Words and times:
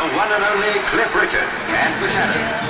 the 0.00 0.06
one 0.16 0.32
and 0.32 0.42
only 0.42 0.80
Cliff 0.88 1.14
Richard 1.14 1.40
and 1.68 2.02
the 2.02 2.08
Shadows. 2.08 2.64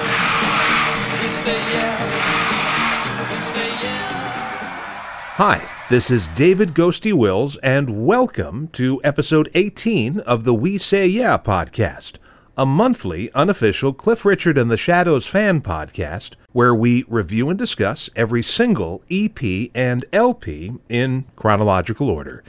Hi, 5.37 5.69
this 5.91 6.11
is 6.11 6.27
David 6.35 6.75
Ghosty 6.75 7.13
Wills, 7.13 7.55
and 7.59 8.05
welcome 8.05 8.67
to 8.73 9.01
episode 9.05 9.49
18 9.55 10.19
of 10.21 10.43
the 10.43 10.53
We 10.53 10.77
Say 10.77 11.07
Yeah 11.07 11.39
podcast, 11.39 12.17
a 12.59 12.67
monthly, 12.67 13.31
unofficial 13.33 13.93
Cliff 13.93 14.25
Richard 14.25 14.59
and 14.59 14.69
the 14.69 14.77
Shadows 14.77 15.29
fan 15.29 15.61
podcast 15.61 16.35
where 16.51 16.75
we 16.75 17.05
review 17.07 17.49
and 17.49 17.57
discuss 17.57 18.11
every 18.17 18.43
single 18.43 19.05
EP 19.09 19.71
and 19.73 20.05
LP 20.13 20.73
in 20.89 21.27
chronological 21.37 22.11
order. 22.11 22.43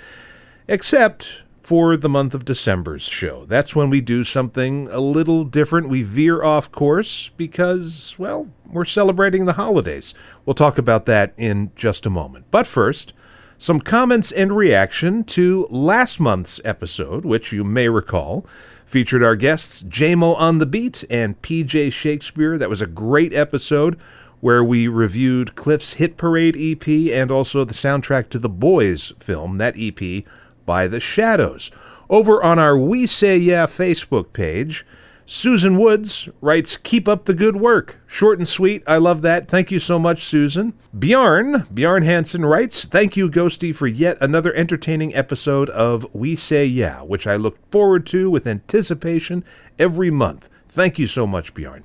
Except 0.67 1.43
for 1.71 1.95
the 1.95 2.09
month 2.09 2.33
of 2.33 2.43
December's 2.43 3.03
show. 3.03 3.45
That's 3.45 3.73
when 3.73 3.89
we 3.89 4.01
do 4.01 4.25
something 4.25 4.89
a 4.91 4.99
little 4.99 5.45
different. 5.45 5.87
We 5.87 6.03
veer 6.03 6.43
off 6.43 6.69
course 6.69 7.31
because, 7.37 8.13
well, 8.17 8.49
we're 8.69 8.83
celebrating 8.83 9.45
the 9.45 9.53
holidays. 9.53 10.13
We'll 10.45 10.53
talk 10.53 10.77
about 10.77 11.05
that 11.05 11.33
in 11.37 11.71
just 11.77 12.05
a 12.05 12.09
moment. 12.09 12.43
But 12.51 12.67
first, 12.67 13.13
some 13.57 13.79
comments 13.79 14.33
and 14.33 14.53
reaction 14.53 15.23
to 15.23 15.65
last 15.69 16.19
month's 16.19 16.59
episode, 16.65 17.23
which 17.23 17.53
you 17.53 17.63
may 17.63 17.87
recall 17.87 18.45
featured 18.85 19.23
our 19.23 19.37
guests 19.37 19.81
JMO 19.83 20.35
on 20.37 20.57
the 20.57 20.65
Beat 20.65 21.05
and 21.09 21.41
PJ 21.41 21.93
Shakespeare. 21.93 22.57
That 22.57 22.69
was 22.69 22.81
a 22.81 22.85
great 22.85 23.33
episode 23.33 23.97
where 24.41 24.61
we 24.61 24.89
reviewed 24.89 25.55
Cliff's 25.55 25.93
Hit 25.93 26.17
Parade 26.17 26.57
EP 26.59 26.85
and 27.13 27.31
also 27.31 27.63
the 27.63 27.73
soundtrack 27.73 28.27
to 28.31 28.39
the 28.39 28.49
Boys 28.49 29.13
film, 29.19 29.57
that 29.59 29.75
EP 29.77 30.25
by 30.71 30.87
The 30.87 31.01
Shadows. 31.01 31.69
Over 32.09 32.41
on 32.41 32.57
our 32.57 32.77
We 32.77 33.05
Say 33.05 33.35
Yeah 33.35 33.65
Facebook 33.65 34.31
page, 34.31 34.85
Susan 35.25 35.77
Woods 35.77 36.29
writes, 36.39 36.77
Keep 36.77 37.09
up 37.09 37.25
the 37.25 37.33
good 37.33 37.57
work. 37.57 37.97
Short 38.07 38.37
and 38.37 38.47
sweet. 38.47 38.81
I 38.87 38.95
love 38.95 39.21
that. 39.23 39.49
Thank 39.49 39.69
you 39.69 39.79
so 39.79 39.99
much, 39.99 40.23
Susan. 40.23 40.71
Bjarn, 40.97 41.67
Bjarn 41.73 42.05
Hansen 42.05 42.45
writes, 42.45 42.85
Thank 42.85 43.17
you, 43.17 43.29
Ghosty, 43.29 43.75
for 43.75 43.85
yet 43.85 44.17
another 44.21 44.53
entertaining 44.53 45.13
episode 45.13 45.69
of 45.71 46.07
We 46.15 46.37
Say 46.37 46.65
Yeah, 46.67 47.01
which 47.01 47.27
I 47.27 47.35
look 47.35 47.57
forward 47.69 48.05
to 48.07 48.29
with 48.29 48.47
anticipation 48.47 49.43
every 49.77 50.09
month. 50.09 50.47
Thank 50.69 50.97
you 50.97 51.07
so 51.07 51.27
much, 51.27 51.53
Bjarn. 51.53 51.83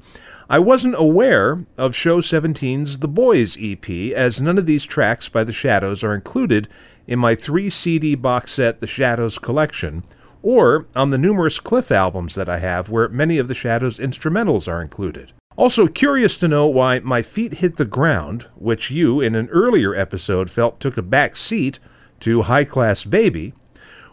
I 0.48 0.60
wasn't 0.60 0.94
aware 0.96 1.66
of 1.76 1.96
Show 1.96 2.20
17's 2.20 2.98
The 2.98 3.08
Boys 3.08 3.58
EP, 3.60 3.90
as 4.14 4.40
none 4.40 4.58
of 4.58 4.66
these 4.66 4.84
tracks 4.84 5.28
by 5.28 5.42
The 5.42 5.52
Shadows 5.52 6.04
are 6.04 6.14
included 6.14 6.68
in 7.08 7.18
my 7.18 7.34
three 7.34 7.68
CD 7.68 8.14
box 8.14 8.52
set, 8.52 8.78
The 8.78 8.86
Shadows 8.86 9.38
Collection, 9.38 10.04
or 10.42 10.86
on 10.94 11.10
the 11.10 11.18
numerous 11.18 11.58
Cliff 11.58 11.90
albums 11.90 12.36
that 12.36 12.48
I 12.48 12.58
have 12.58 12.88
where 12.88 13.08
many 13.08 13.38
of 13.38 13.48
The 13.48 13.54
Shadows 13.54 13.98
instrumentals 13.98 14.68
are 14.68 14.80
included. 14.80 15.32
Also, 15.56 15.88
curious 15.88 16.36
to 16.36 16.46
know 16.46 16.68
why 16.68 17.00
My 17.00 17.22
Feet 17.22 17.54
Hit 17.54 17.76
the 17.76 17.84
Ground, 17.84 18.46
which 18.54 18.88
you, 18.88 19.20
in 19.20 19.34
an 19.34 19.48
earlier 19.48 19.96
episode, 19.96 20.48
felt 20.48 20.78
took 20.78 20.96
a 20.96 21.02
back 21.02 21.34
seat 21.34 21.80
to 22.20 22.42
High 22.42 22.64
Class 22.64 23.02
Baby, 23.02 23.52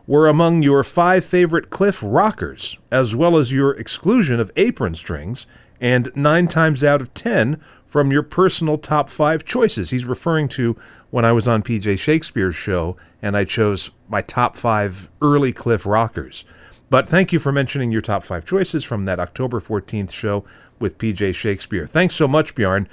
were 0.07 0.27
among 0.27 0.63
your 0.63 0.83
five 0.83 1.23
favorite 1.23 1.69
Cliff 1.69 2.01
rockers, 2.03 2.77
as 2.91 3.15
well 3.15 3.37
as 3.37 3.53
your 3.53 3.71
exclusion 3.75 4.39
of 4.39 4.51
apron 4.55 4.95
strings, 4.95 5.45
and 5.83 6.09
nine 6.15 6.47
times 6.47 6.81
out 6.81 7.01
of 7.01 7.13
ten 7.13 7.59
from 7.85 8.09
your 8.09 8.23
personal 8.23 8.77
top 8.77 9.09
five 9.09 9.43
choices. 9.43 9.89
He's 9.89 10.05
referring 10.05 10.47
to 10.49 10.77
when 11.11 11.25
I 11.25 11.33
was 11.33 11.45
on 11.45 11.61
PJ 11.61 11.99
Shakespeare's 11.99 12.55
show 12.55 12.95
and 13.21 13.35
I 13.35 13.43
chose 13.43 13.91
my 14.07 14.21
top 14.21 14.55
five 14.55 15.09
early 15.21 15.51
Cliff 15.51 15.85
rockers. 15.85 16.45
But 16.89 17.09
thank 17.09 17.33
you 17.33 17.39
for 17.39 17.51
mentioning 17.51 17.91
your 17.91 18.01
top 18.01 18.23
five 18.23 18.45
choices 18.45 18.85
from 18.85 19.03
that 19.05 19.19
October 19.19 19.59
14th 19.59 20.11
show 20.11 20.45
with 20.79 20.97
PJ 20.97 21.35
Shakespeare. 21.35 21.85
Thanks 21.85 22.15
so 22.15 22.29
much, 22.29 22.55
Bjarn. 22.55 22.87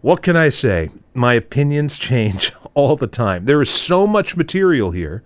What 0.00 0.22
can 0.22 0.36
I 0.36 0.50
say? 0.50 0.90
My 1.12 1.34
opinions 1.34 1.98
change 1.98 2.52
all 2.74 2.94
the 2.94 3.08
time. 3.08 3.44
There 3.44 3.60
is 3.60 3.70
so 3.70 4.06
much 4.06 4.36
material 4.36 4.92
here, 4.92 5.24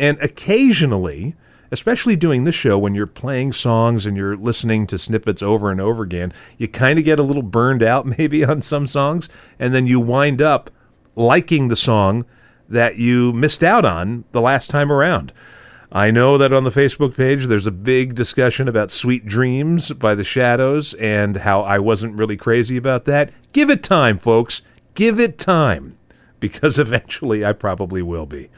and 0.00 0.18
occasionally, 0.20 1.36
especially 1.70 2.16
doing 2.16 2.44
this 2.44 2.54
show 2.54 2.78
when 2.78 2.94
you're 2.94 3.06
playing 3.06 3.52
songs 3.52 4.06
and 4.06 4.16
you're 4.16 4.36
listening 4.36 4.86
to 4.86 4.98
snippets 4.98 5.42
over 5.42 5.70
and 5.70 5.80
over 5.80 6.02
again, 6.02 6.32
you 6.58 6.68
kind 6.68 6.98
of 6.98 7.04
get 7.04 7.18
a 7.18 7.24
little 7.24 7.42
burned 7.42 7.82
out 7.82 8.06
maybe 8.18 8.44
on 8.44 8.62
some 8.62 8.86
songs, 8.86 9.28
and 9.58 9.74
then 9.74 9.86
you 9.86 10.00
wind 10.00 10.42
up 10.42 10.70
liking 11.16 11.68
the 11.68 11.76
song 11.76 12.24
that 12.68 12.96
you 12.96 13.32
missed 13.32 13.62
out 13.62 13.84
on 13.84 14.24
the 14.32 14.40
last 14.40 14.70
time 14.70 14.92
around. 14.92 15.32
I 15.92 16.12
know 16.12 16.38
that 16.38 16.52
on 16.52 16.62
the 16.62 16.70
Facebook 16.70 17.16
page 17.16 17.46
there's 17.46 17.66
a 17.66 17.72
big 17.72 18.14
discussion 18.14 18.68
about 18.68 18.92
Sweet 18.92 19.26
Dreams 19.26 19.90
by 19.90 20.14
the 20.14 20.22
Shadows 20.22 20.94
and 20.94 21.38
how 21.38 21.62
I 21.62 21.80
wasn't 21.80 22.16
really 22.16 22.36
crazy 22.36 22.76
about 22.76 23.06
that. 23.06 23.32
Give 23.52 23.70
it 23.70 23.82
time, 23.82 24.16
folks. 24.16 24.62
Give 24.94 25.18
it 25.18 25.36
time. 25.36 25.98
Because 26.38 26.78
eventually 26.78 27.44
I 27.44 27.52
probably 27.52 28.02
will 28.02 28.26
be. 28.26 28.50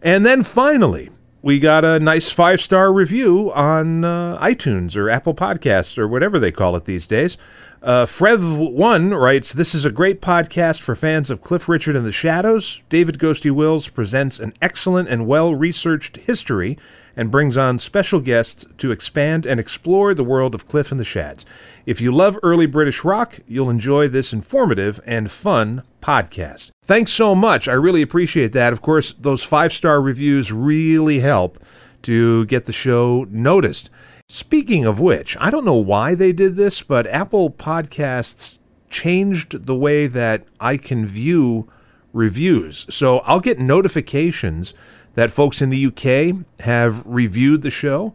And 0.00 0.24
then 0.24 0.44
finally, 0.44 1.10
we 1.42 1.58
got 1.58 1.84
a 1.84 1.98
nice 1.98 2.30
five 2.30 2.60
star 2.60 2.92
review 2.92 3.50
on 3.52 4.04
uh, 4.04 4.38
iTunes 4.42 4.96
or 4.96 5.08
Apple 5.08 5.34
Podcasts 5.34 5.96
or 5.96 6.06
whatever 6.06 6.38
they 6.38 6.52
call 6.52 6.76
it 6.76 6.84
these 6.84 7.06
days. 7.06 7.36
Uh, 7.82 8.04
Frev1 8.04 9.18
writes 9.18 9.54
This 9.54 9.74
is 9.74 9.86
a 9.86 9.90
great 9.90 10.20
podcast 10.20 10.82
for 10.82 10.94
fans 10.94 11.30
of 11.30 11.40
Cliff 11.40 11.66
Richard 11.66 11.96
and 11.96 12.04
the 12.04 12.12
Shadows. 12.12 12.82
David 12.90 13.18
Ghosty 13.18 13.50
Wills 13.50 13.88
presents 13.88 14.38
an 14.38 14.52
excellent 14.60 15.08
and 15.08 15.26
well 15.26 15.54
researched 15.54 16.18
history 16.18 16.76
and 17.16 17.30
brings 17.30 17.56
on 17.56 17.78
special 17.78 18.20
guests 18.20 18.66
to 18.76 18.90
expand 18.90 19.46
and 19.46 19.58
explore 19.58 20.12
the 20.12 20.22
world 20.22 20.54
of 20.54 20.68
Cliff 20.68 20.90
and 20.90 21.00
the 21.00 21.06
Shads. 21.06 21.46
If 21.86 22.02
you 22.02 22.12
love 22.12 22.38
early 22.42 22.66
British 22.66 23.02
rock, 23.02 23.38
you'll 23.48 23.70
enjoy 23.70 24.08
this 24.08 24.34
informative 24.34 25.00
and 25.06 25.30
fun 25.30 25.82
podcast. 26.02 26.72
Thanks 26.84 27.12
so 27.12 27.34
much. 27.34 27.66
I 27.66 27.72
really 27.72 28.02
appreciate 28.02 28.52
that. 28.52 28.74
Of 28.74 28.82
course, 28.82 29.14
those 29.18 29.42
five 29.42 29.72
star 29.72 30.02
reviews 30.02 30.52
really 30.52 31.20
help 31.20 31.58
to 32.02 32.44
get 32.44 32.66
the 32.66 32.74
show 32.74 33.26
noticed. 33.30 33.88
Speaking 34.32 34.86
of 34.86 35.00
which, 35.00 35.36
I 35.40 35.50
don't 35.50 35.64
know 35.64 35.74
why 35.74 36.14
they 36.14 36.32
did 36.32 36.54
this, 36.54 36.84
but 36.84 37.04
Apple 37.08 37.50
Podcasts 37.50 38.60
changed 38.88 39.66
the 39.66 39.74
way 39.74 40.06
that 40.06 40.44
I 40.60 40.76
can 40.76 41.04
view 41.04 41.68
reviews. 42.12 42.86
So 42.88 43.18
I'll 43.24 43.40
get 43.40 43.58
notifications 43.58 44.72
that 45.14 45.32
folks 45.32 45.60
in 45.60 45.70
the 45.70 45.84
UK 45.84 46.46
have 46.60 47.04
reviewed 47.04 47.62
the 47.62 47.72
show, 47.72 48.14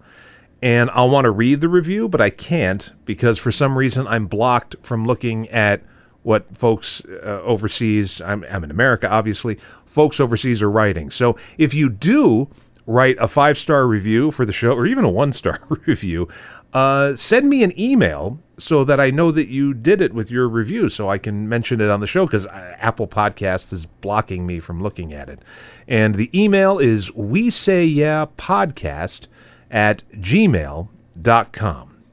and 0.62 0.90
I'll 0.92 1.10
want 1.10 1.26
to 1.26 1.32
read 1.32 1.60
the 1.60 1.68
review, 1.68 2.08
but 2.08 2.22
I 2.22 2.30
can't 2.30 2.94
because 3.04 3.38
for 3.38 3.52
some 3.52 3.78
reason 3.78 4.08
I'm 4.08 4.28
blocked 4.28 4.78
from 4.82 5.04
looking 5.04 5.50
at 5.50 5.82
what 6.24 6.56
folks 6.56 7.04
uh, 7.04 7.42
overseas, 7.44 8.22
I'm, 8.22 8.46
I'm 8.50 8.64
in 8.64 8.72
America, 8.72 9.12
obviously, 9.12 9.56
folks 9.86 10.22
overseas 10.22 10.62
are 10.62 10.72
writing. 10.72 11.12
So 11.12 11.36
if 11.58 11.74
you 11.74 11.90
do 11.90 12.50
write 12.86 13.18
a 13.20 13.28
five 13.28 13.58
star 13.58 13.88
review 13.88 14.32
for 14.32 14.46
the 14.46 14.54
show 14.54 14.74
or 14.74 14.86
even 14.86 15.06
a 15.06 15.10
one 15.10 15.34
star 15.34 15.60
review, 15.86 16.28
uh, 16.74 17.16
send 17.16 17.50
me 17.50 17.64
an 17.64 17.78
email 17.80 18.40
so 18.58 18.84
that 18.84 19.00
I 19.00 19.12
know 19.12 19.32
that 19.32 19.48
you 19.48 19.74
did 19.74 20.02
it 20.02 20.14
with 20.14 20.32
your 20.32 20.48
review 20.48 20.90
so 20.90 21.10
I 21.10 21.18
can 21.18 21.48
mention 21.48 21.82
it 21.82 21.90
on 21.90 22.00
the 22.00 22.08
show 22.08 22.26
because 22.26 22.46
uh, 22.48 22.76
Apple 22.80 23.08
Podcasts 23.08 23.74
is 23.74 23.86
blocking 23.86 24.46
me 24.46 24.60
from 24.60 24.82
looking 24.82 25.14
at 25.14 25.30
it. 25.30 25.40
And 25.88 26.16
the 26.16 26.30
email 26.38 26.80
is 26.80 27.14
we 27.14 27.50
say 27.50 27.86
yeah 27.86 28.26
podcast 28.38 29.28
at 29.72 30.04
gmail.com. 30.14 32.04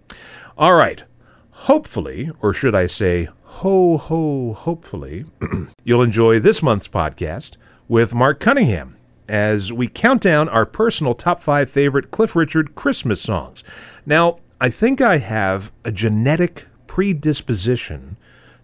All 0.59 0.75
right. 0.75 1.05
Hopefully, 1.51 2.31
or 2.41 2.53
should 2.53 2.75
I 2.75 2.87
say, 2.87 3.29
ho 3.43 3.97
ho, 3.97 4.53
hopefully, 4.53 5.27
you'll 5.85 6.03
enjoy 6.03 6.41
this 6.41 6.61
month's 6.63 6.89
podcast 6.89 7.57
with 7.87 8.15
Mark 8.15 8.41
Cunningham 8.41 8.97
as 9.33 9.73
we 9.73 9.89
count 9.89 10.21
down 10.21 10.47
our 10.51 10.67
personal 10.67 11.15
top 11.15 11.41
five 11.41 11.71
favorite 11.71 12.11
Cliff 12.11 12.37
Richard 12.37 12.75
Christmas 12.75 13.19
songs. 13.19 13.65
Now, 14.05 14.41
I 14.61 14.69
think 14.69 15.01
I 15.01 15.17
have 15.17 15.73
a 15.87 15.91
genetic 15.91 16.67
predisposition 16.87 18.19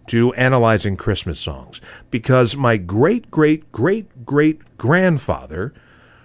to 0.05 0.31
analyzing 0.35 0.95
Christmas 0.95 1.39
songs 1.39 1.81
because 2.11 2.55
my 2.55 2.77
great, 2.77 3.31
great, 3.31 3.71
great, 3.71 4.27
great 4.27 4.77
grandfather 4.77 5.73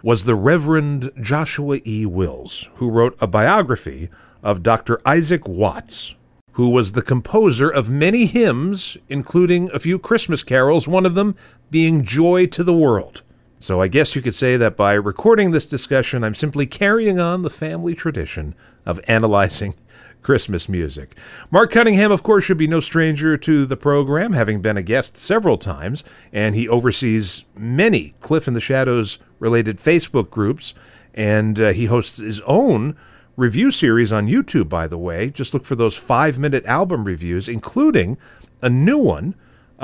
was 0.02 0.24
the 0.24 0.34
Reverend 0.34 1.10
Joshua 1.18 1.80
E. 1.86 2.04
Wills, 2.04 2.68
who 2.74 2.90
wrote 2.90 3.16
a 3.22 3.26
biography 3.26 4.10
of 4.42 4.62
Dr. 4.62 5.00
Isaac 5.06 5.48
Watts, 5.48 6.16
who 6.52 6.68
was 6.68 6.92
the 6.92 7.00
composer 7.00 7.70
of 7.70 7.88
many 7.88 8.26
hymns, 8.26 8.98
including 9.08 9.70
a 9.72 9.78
few 9.78 9.98
Christmas 9.98 10.42
carols, 10.42 10.86
one 10.86 11.06
of 11.06 11.14
them 11.14 11.34
being 11.70 12.04
Joy 12.04 12.44
to 12.48 12.62
the 12.62 12.74
World. 12.74 13.22
So 13.64 13.80
I 13.80 13.88
guess 13.88 14.14
you 14.14 14.20
could 14.20 14.34
say 14.34 14.58
that 14.58 14.76
by 14.76 14.92
recording 14.92 15.50
this 15.50 15.64
discussion, 15.64 16.22
I'm 16.22 16.34
simply 16.34 16.66
carrying 16.66 17.18
on 17.18 17.40
the 17.40 17.48
family 17.48 17.94
tradition 17.94 18.54
of 18.84 19.00
analyzing 19.08 19.74
Christmas 20.20 20.68
music. 20.68 21.16
Mark 21.50 21.70
Cunningham, 21.70 22.12
of 22.12 22.22
course, 22.22 22.44
should 22.44 22.58
be 22.58 22.66
no 22.66 22.78
stranger 22.78 23.38
to 23.38 23.64
the 23.64 23.78
program, 23.78 24.34
having 24.34 24.60
been 24.60 24.76
a 24.76 24.82
guest 24.82 25.16
several 25.16 25.56
times, 25.56 26.04
and 26.30 26.54
he 26.54 26.68
oversees 26.68 27.46
many 27.56 28.14
Cliff 28.20 28.46
in 28.46 28.52
the 28.52 28.60
Shadows 28.60 29.18
related 29.38 29.78
Facebook 29.78 30.28
groups 30.28 30.74
And 31.14 31.58
uh, 31.58 31.72
he 31.72 31.86
hosts 31.86 32.18
his 32.18 32.42
own 32.42 32.98
review 33.34 33.70
series 33.70 34.12
on 34.12 34.26
YouTube, 34.26 34.68
by 34.68 34.86
the 34.86 34.98
way. 34.98 35.30
Just 35.30 35.54
look 35.54 35.64
for 35.64 35.74
those 35.74 35.96
five 35.96 36.36
minute 36.36 36.66
album 36.66 37.04
reviews, 37.04 37.48
including 37.48 38.18
a 38.60 38.68
new 38.68 38.98
one 38.98 39.34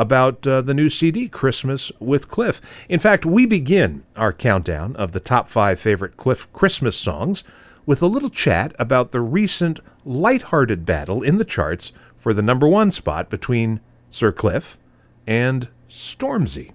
about 0.01 0.47
uh, 0.47 0.63
the 0.63 0.73
new 0.73 0.89
CD, 0.89 1.29
Christmas 1.29 1.93
with 2.01 2.29
Cliff. 2.29 2.63
In 2.89 2.99
fact, 2.99 3.27
we 3.27 3.45
begin 3.45 4.03
our 4.17 4.33
countdown 4.33 4.97
of 4.97 5.13
the 5.13 5.21
top 5.21 5.51
five 5.51 5.79
favorite 5.79 6.17
Cliff 6.17 6.51
Christmas 6.55 6.97
songs 6.97 7.45
with 7.85 8.01
a 8.01 8.07
little 8.07 8.31
chat 8.31 8.75
about 8.79 9.11
the 9.11 9.21
recent 9.21 9.79
light-hearted 10.07 10.87
battle 10.87 11.23
in 11.23 11.37
the 11.37 11.45
charts 11.45 11.93
for 12.17 12.33
the 12.33 12.41
number 12.41 12.67
one 12.67 12.91
spot 12.91 13.29
between 13.29 13.81
Sir 14.09 14.33
Cliff 14.33 14.79
and 15.27 15.69
Stormzy. 15.91 16.73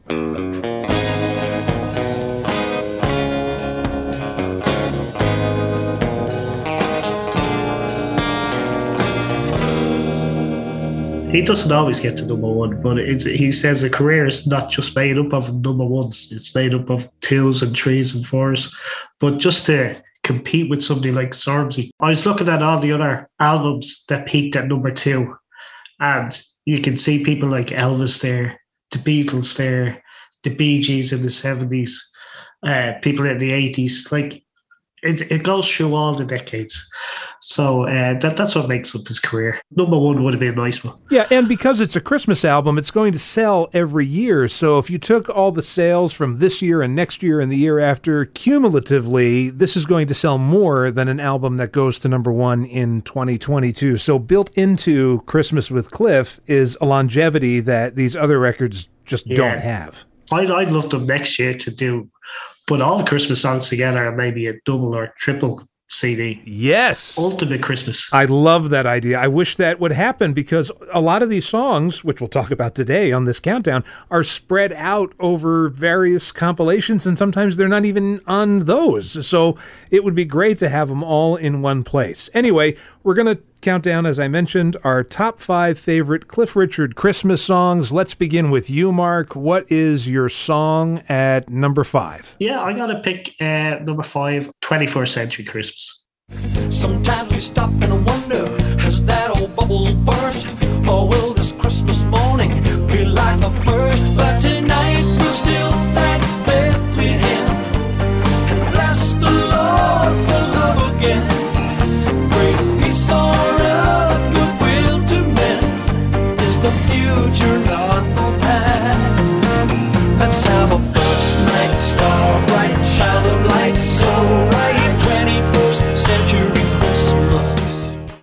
He 11.36 11.42
doesn't 11.42 11.72
always 11.72 12.00
get 12.00 12.16
to 12.18 12.26
number 12.26 12.48
one, 12.48 12.82
but 12.82 12.98
he 12.98 13.52
says 13.52 13.84
a 13.84 13.90
career 13.90 14.26
is 14.26 14.48
not 14.48 14.70
just 14.70 14.96
made 14.96 15.18
up 15.18 15.34
of 15.34 15.54
number 15.62 15.86
ones; 15.86 16.30
it's 16.32 16.56
made 16.56 16.74
up 16.74 16.90
of 16.90 17.08
twos 17.20 17.62
and 17.62 17.78
threes 17.78 18.16
and 18.16 18.26
fours. 18.26 18.74
But 19.20 19.40
just 19.40 19.66
to 19.66 20.02
compete 20.24 20.70
with 20.70 20.82
somebody 20.82 21.12
like 21.12 21.32
Stormzy, 21.32 21.90
I 22.00 22.10
was 22.10 22.26
looking 22.26 22.48
at 22.48 22.64
all 22.64 22.80
the 22.80 22.94
other 22.94 23.30
albums 23.42 24.06
that 24.08 24.28
peaked 24.28 24.56
at 24.56 24.68
number 24.68 24.92
two, 24.92 25.36
and 26.00 26.42
you 26.64 26.80
can 26.82 26.96
see 26.96 27.24
people 27.24 27.50
like 27.50 27.68
Elvis 27.68 28.22
there, 28.22 28.58
the 28.92 29.00
Beatles 29.00 29.58
there, 29.58 30.02
the 30.44 30.52
Bee 30.52 30.80
Gees 30.80 31.12
in 31.12 31.22
the 31.22 31.30
seventies, 31.30 32.02
uh, 32.64 32.94
people 33.02 33.26
in 33.26 33.40
the 33.40 33.52
eighties. 33.52 34.10
Like 34.10 34.45
it, 35.06 35.32
it 35.32 35.44
goes 35.44 35.72
through 35.72 35.94
all 35.94 36.16
the 36.16 36.26
decades. 36.26 36.90
So 37.42 37.84
uh, 37.84 38.18
that 38.20 38.38
that's 38.38 38.56
what 38.56 38.68
makes 38.68 38.96
up 38.96 39.08
his 39.08 39.20
career. 39.20 39.60
Number 39.76 40.00
one 40.00 40.24
would 40.24 40.34
have 40.34 40.40
been 40.40 40.54
a 40.54 40.56
nice 40.56 40.84
one. 40.84 40.98
Yeah, 41.12 41.28
and 41.30 41.48
because 41.48 41.80
it's 41.80 41.96
a 41.96 42.02
Christmas 42.02 42.44
album, 42.44 42.78
it's 42.78 42.92
going 42.92 43.14
to 43.14 43.20
sell 43.20 43.70
every 43.74 44.06
year. 44.06 44.48
So 44.48 44.80
if 44.80 44.90
you 44.90 44.98
took 44.98 45.30
all 45.30 45.52
the 45.52 45.62
sales 45.62 46.12
from 46.12 46.40
this 46.40 46.62
year 46.62 46.82
and 46.82 46.96
next 46.96 47.22
year 47.22 47.40
and 47.40 47.52
the 47.52 47.58
year 47.58 47.80
after 47.80 48.26
cumulatively, 48.26 49.50
this 49.52 49.76
is 49.76 49.86
going 49.86 50.08
to 50.08 50.14
sell 50.14 50.38
more 50.38 50.90
than 50.90 51.08
an 51.08 51.20
album 51.20 51.58
that 51.58 51.72
goes 51.72 52.00
to 52.00 52.10
number 52.10 52.32
one 52.32 52.66
in 52.66 53.04
2022. 53.04 53.98
So 54.00 54.18
built 54.18 54.50
into 54.58 55.22
Christmas 55.22 55.70
with 55.70 55.92
Cliff 55.92 56.40
is 56.48 56.78
a 56.82 56.86
longevity 56.86 57.60
that 57.60 57.96
these 57.96 58.16
other 58.16 58.40
records 58.40 58.90
just 59.06 59.28
yeah. 59.28 59.36
don't 59.38 59.60
have. 59.60 60.06
I'd, 60.32 60.50
I'd 60.50 60.72
love 60.72 60.90
them 60.90 61.06
next 61.06 61.38
year 61.38 61.54
to 61.54 61.70
do 61.70 62.10
put 62.68 62.82
all 62.82 62.98
the 62.98 63.04
Christmas 63.04 63.42
songs 63.42 63.70
together 63.70 64.08
and 64.08 64.18
maybe 64.18 64.48
a 64.48 64.54
double 64.66 64.96
or 64.96 65.14
triple 65.18 65.68
CD. 65.88 66.42
Yes. 66.46 67.18
Ultimate 67.18 67.62
Christmas. 67.62 68.10
I 68.12 68.26
love 68.26 68.72
that 68.72 68.88
idea. 68.88 69.20
I 69.20 69.28
wish 69.28 69.56
that 69.58 69.80
would 69.80 69.92
happen 69.92 70.34
because 70.34 70.72
a 70.92 71.00
lot 71.00 71.22
of 71.22 71.30
these 71.30 71.48
songs, 71.48 72.04
which 72.04 72.20
we'll 72.20 72.28
talk 72.28 72.50
about 72.50 72.74
today 72.74 73.12
on 73.12 73.26
this 73.26 73.40
countdown, 73.40 73.84
are 74.10 74.24
spread 74.24 74.74
out 74.74 75.14
over 75.20 75.70
various 75.70 76.32
compilations 76.32 77.06
and 77.06 77.18
sometimes 77.18 77.58
they're 77.58 77.68
not 77.68 77.86
even 77.86 78.20
on 78.26 78.60
those. 78.60 79.28
So 79.28 79.58
it 79.92 80.04
would 80.04 80.16
be 80.16 80.26
great 80.26 80.58
to 80.58 80.70
have 80.70 80.90
them 80.90 81.04
all 81.04 81.36
in 81.36 81.62
one 81.62 81.84
place. 81.84 82.32
Anyway, 82.34 82.76
we're 83.04 83.14
going 83.14 83.36
to 83.36 83.42
countdown, 83.66 84.06
as 84.06 84.20
I 84.20 84.28
mentioned, 84.28 84.78
our 84.84 85.04
top 85.04 85.40
five 85.40 85.80
favorite 85.80 86.28
Cliff 86.28 86.56
Richard 86.56 86.96
Christmas 86.96 87.44
songs. 87.44 87.92
Let's 87.92 88.14
begin 88.14 88.52
with 88.52 88.70
you, 88.70 88.92
Mark. 88.92 89.36
What 89.36 89.66
is 89.72 90.08
your 90.08 90.30
song 90.30 91.02
at 91.10 91.50
number 91.50 91.84
five? 91.84 92.36
Yeah, 92.38 92.62
I 92.62 92.74
got 92.74 92.88
to 92.88 93.00
pick 93.00 93.34
uh, 93.42 93.80
number 93.82 94.04
five, 94.04 94.52
21st 94.64 95.08
Century 95.08 95.46
Christmas. 95.46 96.06
Sometimes 96.70 97.34
we 97.34 97.40
stop 97.40 97.72
and 97.82 98.06
wonder, 98.06 98.48
has 98.82 99.04
that 99.06 99.36
old 99.36 99.56
bubble 99.56 99.92
burst? 99.96 100.48
Or 100.88 101.10
will 101.10 101.34
this 101.34 101.52
Christmas 101.54 102.00
morning 102.04 102.52
be 102.86 103.04
like 103.04 103.40
the 103.40 103.50
first? 103.50 104.16
But 104.16 104.55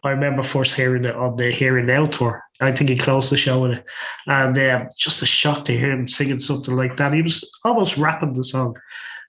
I 0.04 0.10
remember 0.10 0.42
first 0.42 0.74
hearing 0.74 1.04
it 1.04 1.14
on 1.14 1.36
the 1.36 1.50
Here 1.50 1.78
and 1.78 1.86
Now 1.86 2.06
tour. 2.06 2.42
I 2.60 2.72
think 2.72 2.90
he 2.90 2.96
closed 2.96 3.30
the 3.30 3.36
show 3.36 3.62
with 3.62 3.78
it. 3.78 3.84
And 4.26 4.58
uh, 4.58 4.86
just 4.96 5.22
a 5.22 5.26
shock 5.26 5.64
to 5.66 5.78
hear 5.78 5.92
him 5.92 6.08
singing 6.08 6.40
something 6.40 6.74
like 6.74 6.96
that. 6.96 7.12
He 7.12 7.22
was 7.22 7.48
almost 7.64 7.98
rapping 7.98 8.32
the 8.34 8.44
song. 8.44 8.76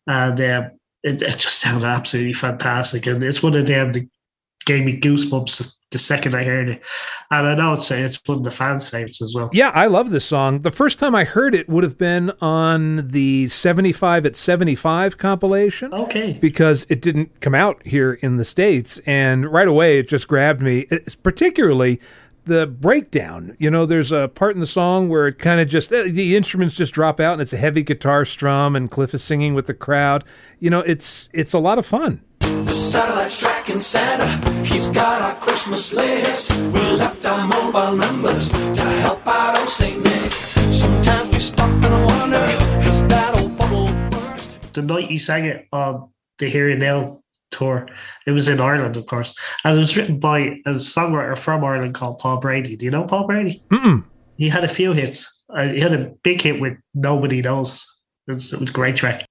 And 0.08 0.40
uh, 0.40 0.70
it, 1.04 1.22
it, 1.22 1.38
just 1.38 1.60
sounded 1.60 1.88
absolutely 1.88 2.34
fantastic. 2.34 3.06
And 3.06 3.24
it's 3.24 3.44
one 3.44 3.56
of 3.56 3.68
them 3.68 3.92
that 3.94 4.10
gave 4.65 4.86
me 4.86 5.00
goosebumps 5.00 5.75
the 5.94 5.98
second 5.98 6.36
I 6.36 6.44
heard 6.44 6.68
it. 6.68 6.81
And 7.31 7.48
I 7.48 7.56
know 7.56 7.74
it's 7.74 7.89
it's 7.89 8.19
one 8.25 8.39
of 8.39 8.44
the 8.44 8.51
fans' 8.51 8.89
favorites 8.89 9.21
as 9.21 9.33
well. 9.33 9.50
Yeah, 9.54 9.69
I 9.69 9.88
love 9.88 10.10
this 10.10 10.25
song. 10.25 10.63
The 10.63 10.71
first 10.71 11.00
time 11.00 11.15
I 11.15 11.24
heard 11.24 11.56
it 11.56 11.69
would 11.69 11.86
have 11.86 11.98
been 11.98 12.31
on 12.42 13.07
the 13.07 13.48
75 13.48 14.25
at 14.25 14.36
75 14.36 15.18
compilation. 15.18 15.94
Okay. 15.94 16.38
Because 16.42 16.86
it 16.89 17.01
didn't 17.01 17.39
come 17.39 17.56
out 17.56 17.86
here 17.86 18.13
in 18.21 18.36
the 18.36 18.45
States. 18.45 19.00
And 19.06 19.45
right 19.45 19.68
away, 19.68 20.00
it 20.00 20.10
just 20.10 20.27
grabbed 20.27 20.62
me, 20.62 20.88
it's 20.89 21.16
particularly 21.16 22.01
the 22.45 22.68
breakdown. 22.68 23.56
You 23.57 23.71
know, 23.71 23.86
there's 23.86 24.12
a 24.12 24.27
part 24.27 24.54
in 24.54 24.59
the 24.59 24.68
song 24.68 25.07
where 25.07 25.27
it 25.27 25.39
kind 25.39 25.62
of 25.62 25.68
just 25.69 25.94
eh, 25.94 26.09
the 26.09 26.36
instruments 26.36 26.75
just 26.75 26.94
drop 26.94 27.19
out 27.21 27.33
and 27.33 27.42
it's 27.42 27.54
a 27.54 27.57
heavy 27.57 27.83
guitar 27.83 28.25
strum 28.25 28.75
and 28.75 28.92
Cliff 28.92 29.13
is 29.13 29.24
singing 29.24 29.54
with 29.54 29.68
the 29.68 29.74
crowd. 29.74 30.25
You 30.59 30.69
know, 30.69 30.81
it's 30.81 31.30
it's 31.31 31.54
a 31.54 31.59
lot 31.59 31.80
of 31.80 31.86
fun. 31.86 32.21
The 33.65 33.80
satellite's 33.80 33.81
tracking 33.81 33.81
Santa. 33.81 34.65
He's 34.65 34.89
got 34.89 35.21
our 35.21 35.36
Christmas 35.36 35.94
list. 35.94 36.51
We 36.51 36.81
left 36.98 37.25
our 37.25 37.48
mobile 37.48 37.95
numbers 37.95 38.51
to 38.51 38.83
help 39.01 39.25
out 39.25 39.57
old 39.57 39.69
St. 39.69 40.04
Nick. 40.04 40.31
Sometimes 40.31 41.33
we 41.33 41.39
stop 41.39 41.69
and 41.69 42.06
wonder, 42.06 42.45
has 42.81 43.01
that 43.04 43.38
old 43.38 43.57
bubble 43.57 43.88
burst? 44.10 44.74
The 44.74 44.81
night 44.81 45.06
he 45.06 45.18
sang 45.18 45.45
it 45.45 45.68
on 45.71 46.10
the 46.39 46.50
Here 46.50 46.69
and 46.69 46.81
Now 46.81 47.21
tour, 47.51 47.88
it 48.27 48.31
was 48.31 48.50
in 48.50 48.60
Ireland, 48.60 48.98
of 48.98 49.06
course. 49.06 49.33
And 49.63 49.77
it 49.77 49.80
was 49.80 49.95
written 49.95 50.19
by 50.19 50.39
a 50.66 50.74
songwriter 50.74 51.38
from 51.38 51.64
Ireland 51.64 51.94
called 51.94 52.19
Paul 52.19 52.40
Brady. 52.40 52.76
Do 52.76 52.85
you 52.85 52.92
know 52.92 53.06
Paul 53.06 53.28
Brady? 53.28 53.64
Mm-mm. 53.69 54.04
He 54.38 54.49
had 54.49 54.64
a 54.64 54.68
few 54.68 54.92
hits. 54.94 55.42
Uh, 55.49 55.69
he 55.69 55.80
had 55.80 55.94
a 55.94 56.11
big 56.23 56.42
hit 56.42 56.59
with 56.59 56.73
Nobody 56.94 57.42
Knows. 57.42 57.85
It 58.28 58.33
was, 58.33 58.52
it 58.52 58.59
was 58.59 58.69
a 58.71 58.73
great 58.73 58.95
track. 58.97 59.26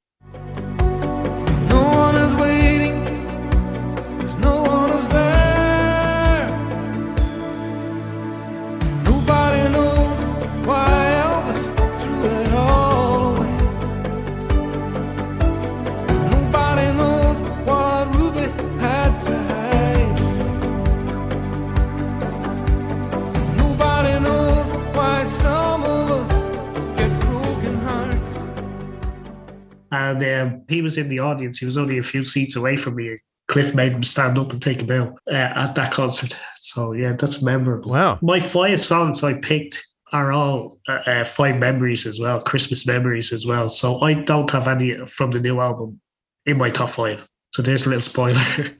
And 30.20 30.52
um, 30.52 30.64
he 30.68 30.82
was 30.82 30.98
in 30.98 31.08
the 31.08 31.18
audience. 31.18 31.58
He 31.58 31.66
was 31.66 31.78
only 31.78 31.98
a 31.98 32.02
few 32.02 32.24
seats 32.24 32.56
away 32.56 32.76
from 32.76 32.96
me. 32.96 33.16
Cliff 33.48 33.74
made 33.74 33.92
him 33.92 34.02
stand 34.02 34.38
up 34.38 34.52
and 34.52 34.62
take 34.62 34.82
a 34.82 34.84
bow 34.84 35.16
uh, 35.30 35.34
at 35.34 35.74
that 35.74 35.92
concert. 35.92 36.36
So 36.56 36.92
yeah, 36.92 37.12
that's 37.12 37.42
memorable. 37.42 37.90
Wow. 37.90 38.18
My 38.22 38.40
five 38.40 38.80
songs 38.80 39.22
I 39.22 39.34
picked 39.34 39.84
are 40.12 40.32
all 40.32 40.78
uh, 40.88 41.02
uh, 41.06 41.24
five 41.24 41.56
memories 41.56 42.06
as 42.06 42.20
well, 42.20 42.40
Christmas 42.40 42.86
memories 42.86 43.32
as 43.32 43.46
well. 43.46 43.68
So 43.68 44.00
I 44.00 44.14
don't 44.14 44.50
have 44.50 44.68
any 44.68 44.94
from 45.06 45.30
the 45.30 45.40
new 45.40 45.60
album 45.60 46.00
in 46.46 46.58
my 46.58 46.70
top 46.70 46.90
five. 46.90 47.26
So 47.54 47.62
there's 47.62 47.84
a 47.84 47.90
little 47.90 48.00
spoiler. 48.00 48.40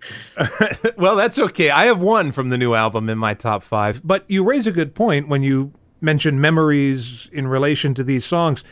well, 0.97 1.17
that's 1.17 1.39
okay. 1.39 1.71
I 1.71 1.85
have 1.87 2.01
one 2.01 2.33
from 2.33 2.49
the 2.49 2.57
new 2.57 2.75
album 2.75 3.09
in 3.09 3.19
my 3.19 3.35
top 3.35 3.63
five. 3.63 4.01
But 4.03 4.25
you 4.29 4.45
raise 4.45 4.67
a 4.67 4.73
good 4.73 4.95
point 4.95 5.29
when 5.29 5.43
you 5.43 5.73
mention 6.01 6.41
memories 6.41 7.29
in 7.33 7.47
relation 7.47 7.95
to 7.95 8.05
these 8.05 8.25
songs 8.25 8.65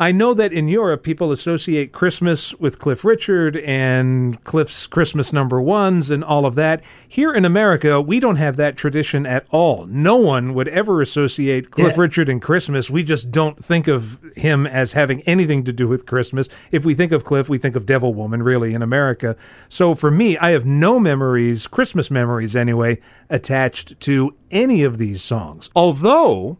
I 0.00 0.12
know 0.12 0.32
that 0.34 0.52
in 0.52 0.68
Europe, 0.68 1.02
people 1.02 1.32
associate 1.32 1.90
Christmas 1.90 2.54
with 2.54 2.78
Cliff 2.78 3.04
Richard 3.04 3.56
and 3.56 4.42
Cliff's 4.44 4.86
Christmas 4.86 5.32
number 5.32 5.60
ones 5.60 6.08
and 6.08 6.22
all 6.22 6.46
of 6.46 6.54
that. 6.54 6.84
Here 7.08 7.32
in 7.34 7.44
America, 7.44 8.00
we 8.00 8.20
don't 8.20 8.36
have 8.36 8.56
that 8.56 8.76
tradition 8.76 9.26
at 9.26 9.44
all. 9.50 9.86
No 9.86 10.14
one 10.14 10.54
would 10.54 10.68
ever 10.68 11.02
associate 11.02 11.72
Cliff 11.72 11.96
Yeah. 11.96 12.02
Richard 12.02 12.28
and 12.28 12.40
Christmas. 12.40 12.88
We 12.88 13.02
just 13.02 13.32
don't 13.32 13.62
think 13.62 13.88
of 13.88 14.20
him 14.36 14.68
as 14.68 14.92
having 14.92 15.20
anything 15.22 15.64
to 15.64 15.72
do 15.72 15.88
with 15.88 16.06
Christmas. 16.06 16.48
If 16.70 16.84
we 16.84 16.94
think 16.94 17.10
of 17.10 17.24
Cliff, 17.24 17.48
we 17.48 17.58
think 17.58 17.74
of 17.74 17.84
Devil 17.84 18.14
Woman, 18.14 18.44
really, 18.44 18.74
in 18.74 18.82
America. 18.82 19.34
So 19.68 19.96
for 19.96 20.12
me, 20.12 20.38
I 20.38 20.50
have 20.50 20.64
no 20.64 21.00
memories, 21.00 21.66
Christmas 21.66 22.08
memories 22.08 22.54
anyway, 22.54 23.00
attached 23.28 23.98
to 24.00 24.36
any 24.52 24.84
of 24.84 24.98
these 24.98 25.22
songs. 25.22 25.70
Although. 25.74 26.58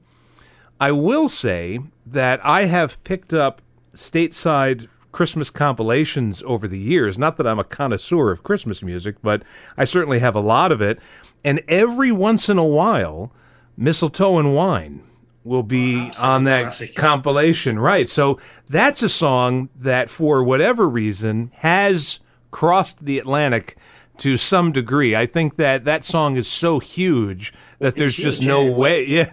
I 0.80 0.92
will 0.92 1.28
say 1.28 1.80
that 2.06 2.44
I 2.44 2.64
have 2.66 3.02
picked 3.04 3.34
up 3.34 3.60
stateside 3.94 4.88
Christmas 5.10 5.50
compilations 5.50 6.42
over 6.46 6.68
the 6.68 6.78
years. 6.78 7.18
Not 7.18 7.36
that 7.36 7.46
I'm 7.46 7.58
a 7.58 7.64
connoisseur 7.64 8.30
of 8.30 8.42
Christmas 8.42 8.82
music, 8.82 9.16
but 9.22 9.42
I 9.76 9.84
certainly 9.84 10.20
have 10.20 10.34
a 10.34 10.40
lot 10.40 10.70
of 10.70 10.80
it. 10.80 11.00
And 11.44 11.62
every 11.66 12.12
once 12.12 12.48
in 12.48 12.58
a 12.58 12.64
while, 12.64 13.32
Mistletoe 13.76 14.38
and 14.38 14.54
Wine 14.54 15.02
will 15.44 15.62
be 15.62 16.12
on 16.20 16.44
that 16.44 16.62
classic. 16.62 16.94
compilation. 16.94 17.78
Right. 17.78 18.08
So 18.08 18.38
that's 18.68 19.02
a 19.02 19.08
song 19.08 19.70
that, 19.76 20.10
for 20.10 20.44
whatever 20.44 20.88
reason, 20.88 21.50
has 21.56 22.20
crossed 22.50 23.04
the 23.04 23.18
Atlantic 23.18 23.76
to 24.18 24.36
some 24.36 24.72
degree. 24.72 25.16
I 25.16 25.26
think 25.26 25.56
that 25.56 25.84
that 25.84 26.04
song 26.04 26.36
is 26.36 26.48
so 26.48 26.78
huge 26.78 27.52
that 27.78 27.96
there's 27.96 28.16
just 28.16 28.42
no 28.42 28.66
yeah. 28.66 28.76
way. 28.76 29.04
Yeah. 29.08 29.30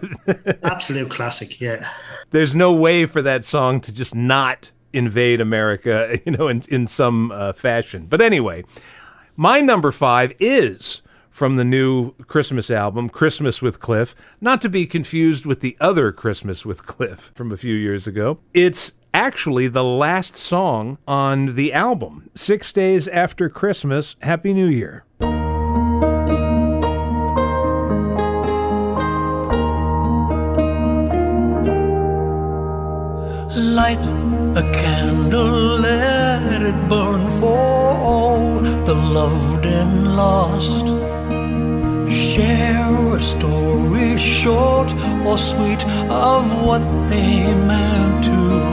Absolute 0.62 1.10
classic, 1.10 1.60
yeah. 1.60 1.88
there's 2.30 2.54
no 2.54 2.72
way 2.72 3.04
for 3.06 3.20
that 3.22 3.44
song 3.44 3.80
to 3.82 3.92
just 3.92 4.14
not 4.14 4.70
invade 4.92 5.40
America, 5.40 6.18
you 6.24 6.32
know, 6.32 6.48
in, 6.48 6.62
in 6.68 6.86
some 6.86 7.30
uh, 7.30 7.52
fashion. 7.52 8.06
But 8.06 8.20
anyway, 8.20 8.64
my 9.36 9.60
number 9.60 9.90
five 9.90 10.32
is 10.38 11.02
from 11.36 11.56
the 11.56 11.64
new 11.64 12.12
Christmas 12.26 12.70
album, 12.70 13.10
Christmas 13.10 13.60
with 13.60 13.78
Cliff, 13.78 14.14
not 14.40 14.62
to 14.62 14.70
be 14.70 14.86
confused 14.86 15.44
with 15.44 15.60
the 15.60 15.76
other 15.80 16.10
Christmas 16.10 16.64
with 16.64 16.86
Cliff 16.86 17.30
from 17.34 17.52
a 17.52 17.56
few 17.56 17.74
years 17.74 18.06
ago. 18.06 18.38
It's 18.54 18.92
actually 19.16 19.66
the 19.66 19.82
last 19.82 20.36
song 20.36 20.98
on 21.08 21.54
the 21.54 21.72
album, 21.72 22.28
Six 22.34 22.70
Days 22.70 23.08
After 23.08 23.48
Christmas, 23.48 24.14
Happy 24.20 24.52
New 24.52 24.66
Year. 24.66 25.04
Light 33.78 34.04
a 34.54 34.62
candle, 34.74 35.78
let 35.80 36.60
it 36.60 36.88
burn 36.90 37.30
for 37.40 37.96
all 38.10 38.60
the 38.60 38.94
loved 38.94 39.64
and 39.64 40.14
lost. 40.14 40.88
Share 42.12 43.16
a 43.16 43.22
story, 43.22 44.18
short 44.18 44.92
or 45.24 45.38
sweet, 45.38 45.82
of 46.10 46.66
what 46.66 46.82
they 47.08 47.54
meant 47.54 48.24
to 48.24 48.65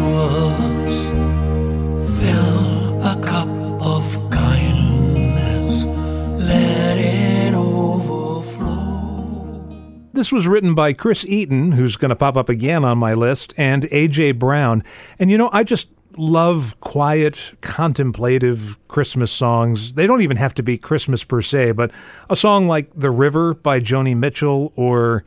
This 10.13 10.31
was 10.31 10.47
written 10.47 10.75
by 10.75 10.93
Chris 10.93 11.25
Eaton, 11.25 11.71
who's 11.71 11.97
going 11.97 12.09
to 12.09 12.15
pop 12.15 12.37
up 12.37 12.47
again 12.47 12.85
on 12.85 12.99
my 12.99 13.13
list, 13.13 13.51
and 13.57 13.85
AJ 13.85 14.37
Brown. 14.37 14.83
And 15.17 15.31
you 15.31 15.39
know, 15.39 15.49
I 15.51 15.63
just 15.63 15.87
love 16.15 16.79
quiet, 16.81 17.55
contemplative 17.61 18.77
Christmas 18.87 19.31
songs. 19.31 19.93
They 19.93 20.05
don't 20.05 20.21
even 20.21 20.37
have 20.37 20.53
to 20.53 20.61
be 20.61 20.77
Christmas 20.77 21.23
per 21.23 21.41
se, 21.41 21.71
but 21.71 21.89
a 22.29 22.35
song 22.35 22.67
like 22.67 22.91
The 22.95 23.09
River 23.09 23.55
by 23.55 23.79
Joni 23.79 24.15
Mitchell 24.15 24.71
or 24.75 25.23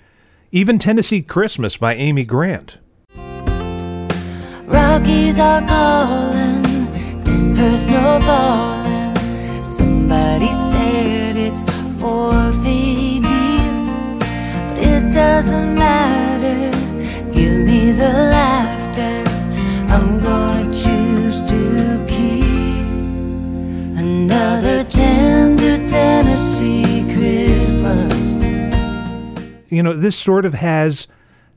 even 0.52 0.78
Tennessee 0.78 1.20
Christmas 1.20 1.76
by 1.76 1.96
Amy 1.96 2.24
Grant. 2.24 2.78
Rockies 4.66 5.40
are 5.40 5.66
calling, 5.66 6.62
falling. 8.22 9.14
Somebody 9.64 10.52
said 10.52 11.36
it's 11.36 11.62
four 12.00 12.52
feet 12.62 13.05
doesn't 15.16 15.74
matter. 15.74 16.70
Give 17.32 17.56
me 17.66 17.90
the 17.90 18.12
laughter. 18.36 19.24
I'm 19.88 20.20
gonna 20.20 20.66
choose 20.70 21.40
to 21.40 22.04
keep 22.06 22.84
another 23.96 24.84
tender 24.84 25.78
Tennessee 25.88 27.02
Christmas. 27.14 28.12
You 29.72 29.82
know, 29.82 29.94
this 29.94 30.16
sort 30.16 30.44
of 30.44 30.52
has 30.52 31.08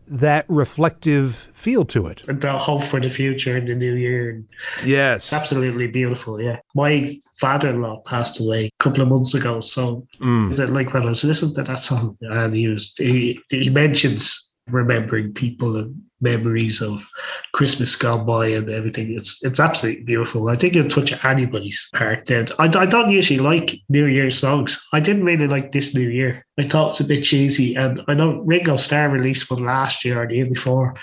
that 0.09 0.45
reflective 0.49 1.49
feel 1.53 1.85
to 1.85 2.07
it. 2.07 2.23
And 2.27 2.41
the 2.41 2.57
hope 2.57 2.83
for 2.83 2.99
the 2.99 3.09
future 3.09 3.55
in 3.55 3.65
the 3.65 3.75
new 3.75 3.93
year. 3.93 4.31
And 4.31 4.45
Yes. 4.83 5.25
it's 5.25 5.33
absolutely 5.33 5.87
beautiful, 5.87 6.41
yeah. 6.41 6.59
My 6.75 7.17
father 7.39 7.69
in 7.69 7.81
law 7.81 8.01
passed 8.01 8.39
away 8.39 8.65
a 8.65 8.83
couple 8.83 9.01
of 9.01 9.07
months 9.09 9.35
ago. 9.35 9.61
So, 9.61 10.05
Mm. 10.19 10.73
like, 10.73 10.93
when 10.93 11.03
I 11.03 11.09
was 11.09 11.23
listening 11.23 11.53
to 11.55 11.63
that 11.63 11.79
song, 11.79 12.17
and 12.21 12.55
he, 12.55 12.67
was, 12.67 12.93
he, 12.97 13.39
he 13.49 13.69
mentions 13.69 14.48
remembering 14.71 15.33
people 15.33 15.75
and 15.77 16.01
memories 16.21 16.81
of 16.81 17.07
Christmas 17.53 17.95
gone 17.95 18.25
by 18.25 18.47
and 18.47 18.69
everything. 18.69 19.13
It's 19.13 19.43
it's 19.43 19.59
absolutely 19.59 20.03
beautiful. 20.03 20.49
I 20.49 20.55
think 20.55 20.75
it'll 20.75 20.89
touch 20.89 21.23
anybody's 21.23 21.89
heart. 21.95 22.25
Then 22.25 22.47
I, 22.59 22.65
I 22.65 22.85
don't 22.85 23.11
usually 23.11 23.39
like 23.39 23.79
New 23.89 24.05
Year 24.05 24.29
songs. 24.31 24.83
I 24.93 24.99
didn't 24.99 25.25
really 25.25 25.47
like 25.47 25.71
this 25.71 25.95
New 25.95 26.09
Year. 26.09 26.45
I 26.57 26.67
thought 26.67 26.87
it 26.87 26.87
was 26.87 27.01
a 27.01 27.15
bit 27.15 27.23
cheesy, 27.23 27.75
and 27.75 28.03
I 28.07 28.13
know 28.13 28.41
Ringo 28.41 28.77
Starr 28.77 29.09
released 29.09 29.49
one 29.49 29.63
last 29.63 30.03
year 30.03 30.21
or 30.21 30.27
the 30.27 30.35
year 30.35 30.49
before, 30.49 30.95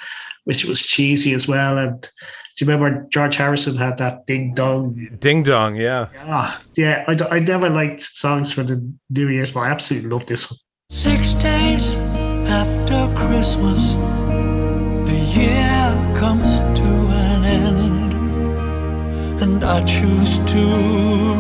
which 0.45 0.65
was 0.65 0.85
cheesy 0.85 1.33
as 1.33 1.49
well. 1.49 1.79
And 1.79 2.01
do 2.01 2.65
you 2.65 2.71
remember 2.71 3.07
George 3.11 3.37
Harrison 3.37 3.77
had 3.77 3.99
that 3.99 4.27
ding 4.27 4.55
dong? 4.55 5.09
Ding 5.19 5.43
dong, 5.43 5.77
yeah. 5.77 6.09
Yeah, 6.15 6.59
yeah. 6.77 7.05
I, 7.07 7.37
I 7.37 7.39
never 7.41 7.69
liked 7.69 8.01
songs 8.01 8.53
for 8.53 8.63
the 8.63 8.93
New 9.11 9.29
Year's, 9.29 9.53
but 9.53 9.61
I 9.61 9.71
absolutely 9.71 10.11
love 10.11 10.27
this 10.27 10.51
one. 10.51 10.59
Six 10.89 11.35
days 11.35 11.97
after 12.49 13.13
Christmas, 13.15 13.95
the 15.09 15.19
year 15.35 16.17
comes 16.17 16.61
to 16.79 16.87
an 16.87 17.45
end, 17.45 18.13
and 19.43 19.65
I 19.65 19.85
choose 19.85 20.39
to 20.39 20.65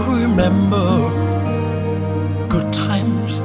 remember 0.08 1.10
good 2.48 2.72
times 2.72 3.40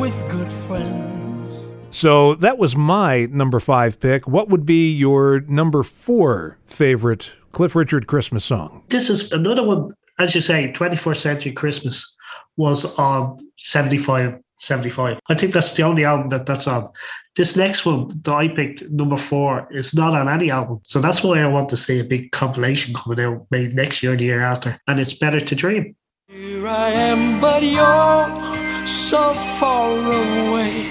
with 0.00 0.16
good 0.30 0.50
friends. 0.50 1.66
So 1.90 2.34
that 2.36 2.58
was 2.58 2.76
my 2.76 3.26
number 3.26 3.60
five 3.60 3.98
pick. 3.98 4.28
What 4.28 4.48
would 4.48 4.66
be 4.66 4.92
your 4.92 5.40
number 5.40 5.82
four 5.82 6.58
favorite 6.66 7.32
Cliff 7.52 7.74
Richard 7.74 8.06
Christmas 8.06 8.44
song? 8.44 8.82
This 8.88 9.08
is 9.08 9.32
another 9.32 9.62
one, 9.62 9.94
as 10.18 10.34
you 10.34 10.40
say, 10.40 10.72
21st 10.72 11.16
Century 11.16 11.52
Christmas 11.52 12.16
was 12.56 12.98
on 12.98 13.38
75, 13.58 14.38
75. 14.58 15.20
I 15.28 15.34
think 15.34 15.52
that's 15.52 15.74
the 15.74 15.82
only 15.82 16.04
album 16.04 16.28
that 16.30 16.46
that's 16.46 16.66
on. 16.66 16.88
This 17.36 17.56
next 17.56 17.84
one 17.84 18.08
that 18.22 18.32
I 18.32 18.48
picked, 18.48 18.88
number 18.90 19.16
four, 19.16 19.68
is 19.70 19.94
not 19.94 20.14
on 20.14 20.28
any 20.28 20.50
album. 20.50 20.80
So 20.84 21.00
that's 21.00 21.22
why 21.22 21.40
I 21.40 21.46
want 21.46 21.68
to 21.70 21.76
see 21.76 22.00
a 22.00 22.04
big 22.04 22.32
compilation 22.32 22.94
coming 22.94 23.20
out 23.20 23.46
maybe 23.50 23.74
next 23.74 24.02
year 24.02 24.14
or 24.14 24.16
the 24.16 24.24
year 24.24 24.40
after. 24.40 24.78
And 24.86 24.98
it's 24.98 25.12
Better 25.12 25.40
to 25.40 25.54
Dream. 25.54 25.94
Here 26.28 26.66
I 26.66 26.90
am, 26.90 27.40
but 27.40 27.62
you're 27.62 28.86
so 28.86 29.32
far 29.60 29.92
away. 29.92 30.90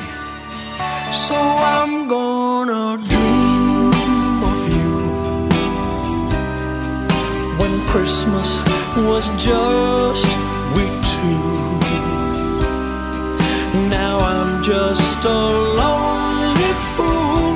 So 1.12 1.36
I'm 1.36 2.08
gonna 2.08 3.04
dream 3.08 4.44
of 4.44 4.70
you 4.70 4.98
when 7.60 7.88
Christmas 7.88 8.62
was 8.96 9.28
just 9.44 10.38
we 10.76 10.84
two. 10.86 11.65
Just 14.66 15.24
a 15.24 15.30
lonely 15.30 16.74
fool, 16.96 17.54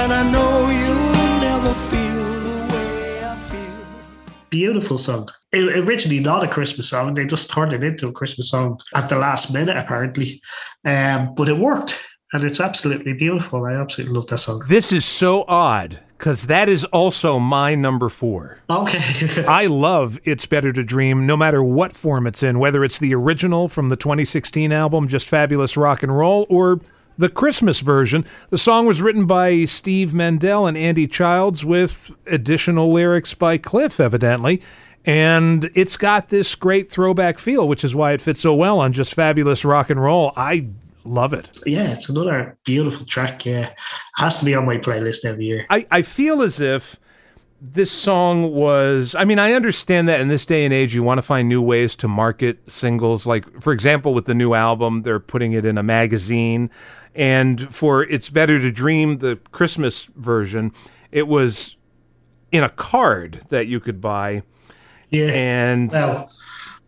and 0.00 0.12
I 0.12 0.22
know 0.30 0.70
you'll 0.70 1.40
never 1.40 1.74
feel 1.74 2.68
the 2.68 2.74
way 2.74 3.24
I 3.24 3.36
feel. 3.36 4.38
Beautiful 4.48 4.98
song. 4.98 5.28
It, 5.50 5.64
originally 5.64 6.20
not 6.20 6.44
a 6.44 6.48
Christmas 6.48 6.90
song. 6.90 7.14
They 7.14 7.26
just 7.26 7.50
turned 7.50 7.72
it 7.72 7.82
into 7.82 8.06
a 8.06 8.12
Christmas 8.12 8.50
song 8.50 8.78
at 8.94 9.08
the 9.08 9.16
last 9.16 9.52
minute, 9.52 9.76
apparently. 9.76 10.40
Um, 10.84 11.34
but 11.34 11.48
it 11.48 11.58
worked. 11.58 12.00
And 12.32 12.42
it's 12.44 12.60
absolutely 12.60 13.12
beautiful. 13.12 13.64
I 13.64 13.74
absolutely 13.74 14.14
love 14.14 14.26
that 14.28 14.38
song. 14.38 14.62
This 14.68 14.92
is 14.92 15.04
so 15.04 15.44
odd 15.46 16.00
because 16.18 16.46
that 16.46 16.68
is 16.68 16.84
also 16.86 17.38
my 17.38 17.74
number 17.74 18.08
four. 18.08 18.58
Okay. 18.68 19.44
I 19.48 19.66
love 19.66 20.18
It's 20.24 20.46
Better 20.46 20.72
to 20.72 20.82
Dream 20.82 21.26
no 21.26 21.36
matter 21.36 21.62
what 21.62 21.92
form 21.92 22.26
it's 22.26 22.42
in, 22.42 22.58
whether 22.58 22.82
it's 22.82 22.98
the 22.98 23.14
original 23.14 23.68
from 23.68 23.90
the 23.90 23.96
2016 23.96 24.72
album, 24.72 25.08
Just 25.08 25.28
Fabulous 25.28 25.76
Rock 25.76 26.02
and 26.02 26.16
Roll, 26.16 26.46
or 26.48 26.80
the 27.18 27.28
Christmas 27.28 27.80
version. 27.80 28.24
The 28.50 28.58
song 28.58 28.86
was 28.86 29.00
written 29.00 29.26
by 29.26 29.64
Steve 29.64 30.12
Mendel 30.12 30.66
and 30.66 30.76
Andy 30.76 31.06
Childs 31.06 31.64
with 31.64 32.10
additional 32.26 32.90
lyrics 32.90 33.34
by 33.34 33.58
Cliff, 33.58 34.00
evidently. 34.00 34.60
And 35.04 35.70
it's 35.74 35.96
got 35.96 36.28
this 36.30 36.56
great 36.56 36.90
throwback 36.90 37.38
feel, 37.38 37.68
which 37.68 37.84
is 37.84 37.94
why 37.94 38.12
it 38.12 38.20
fits 38.20 38.40
so 38.40 38.54
well 38.54 38.80
on 38.80 38.92
just 38.92 39.14
fabulous 39.14 39.64
rock 39.64 39.88
and 39.88 40.02
roll. 40.02 40.32
I 40.36 40.66
love 41.08 41.32
it. 41.32 41.50
Yeah, 41.66 41.92
it's 41.92 42.08
another 42.08 42.56
beautiful 42.64 43.06
track. 43.06 43.44
Yeah, 43.44 43.70
has 44.16 44.38
to 44.40 44.44
be 44.44 44.54
on 44.54 44.66
my 44.66 44.78
playlist 44.78 45.24
every 45.24 45.44
year. 45.44 45.66
I, 45.70 45.86
I 45.90 46.02
feel 46.02 46.42
as 46.42 46.60
if 46.60 46.98
this 47.60 47.90
song 47.90 48.52
was 48.52 49.14
I 49.14 49.24
mean, 49.24 49.38
I 49.38 49.52
understand 49.52 50.08
that 50.08 50.20
in 50.20 50.28
this 50.28 50.44
day 50.44 50.64
and 50.64 50.74
age 50.74 50.94
you 50.94 51.02
want 51.02 51.18
to 51.18 51.22
find 51.22 51.48
new 51.48 51.62
ways 51.62 51.94
to 51.96 52.08
market 52.08 52.70
singles. 52.70 53.26
Like 53.26 53.62
for 53.62 53.72
example, 53.72 54.14
with 54.14 54.26
the 54.26 54.34
new 54.34 54.54
album, 54.54 55.02
they're 55.02 55.20
putting 55.20 55.52
it 55.52 55.64
in 55.64 55.78
a 55.78 55.82
magazine. 55.82 56.70
And 57.14 57.60
for 57.74 58.02
It's 58.02 58.28
Better 58.28 58.60
to 58.60 58.70
Dream, 58.70 59.18
the 59.18 59.36
Christmas 59.50 60.04
version, 60.16 60.72
it 61.10 61.26
was 61.26 61.76
in 62.52 62.62
a 62.62 62.68
card 62.68 63.40
that 63.48 63.66
you 63.66 63.80
could 63.80 64.00
buy. 64.00 64.42
Yeah, 65.10 65.28
And 65.28 65.90
well, 65.92 66.26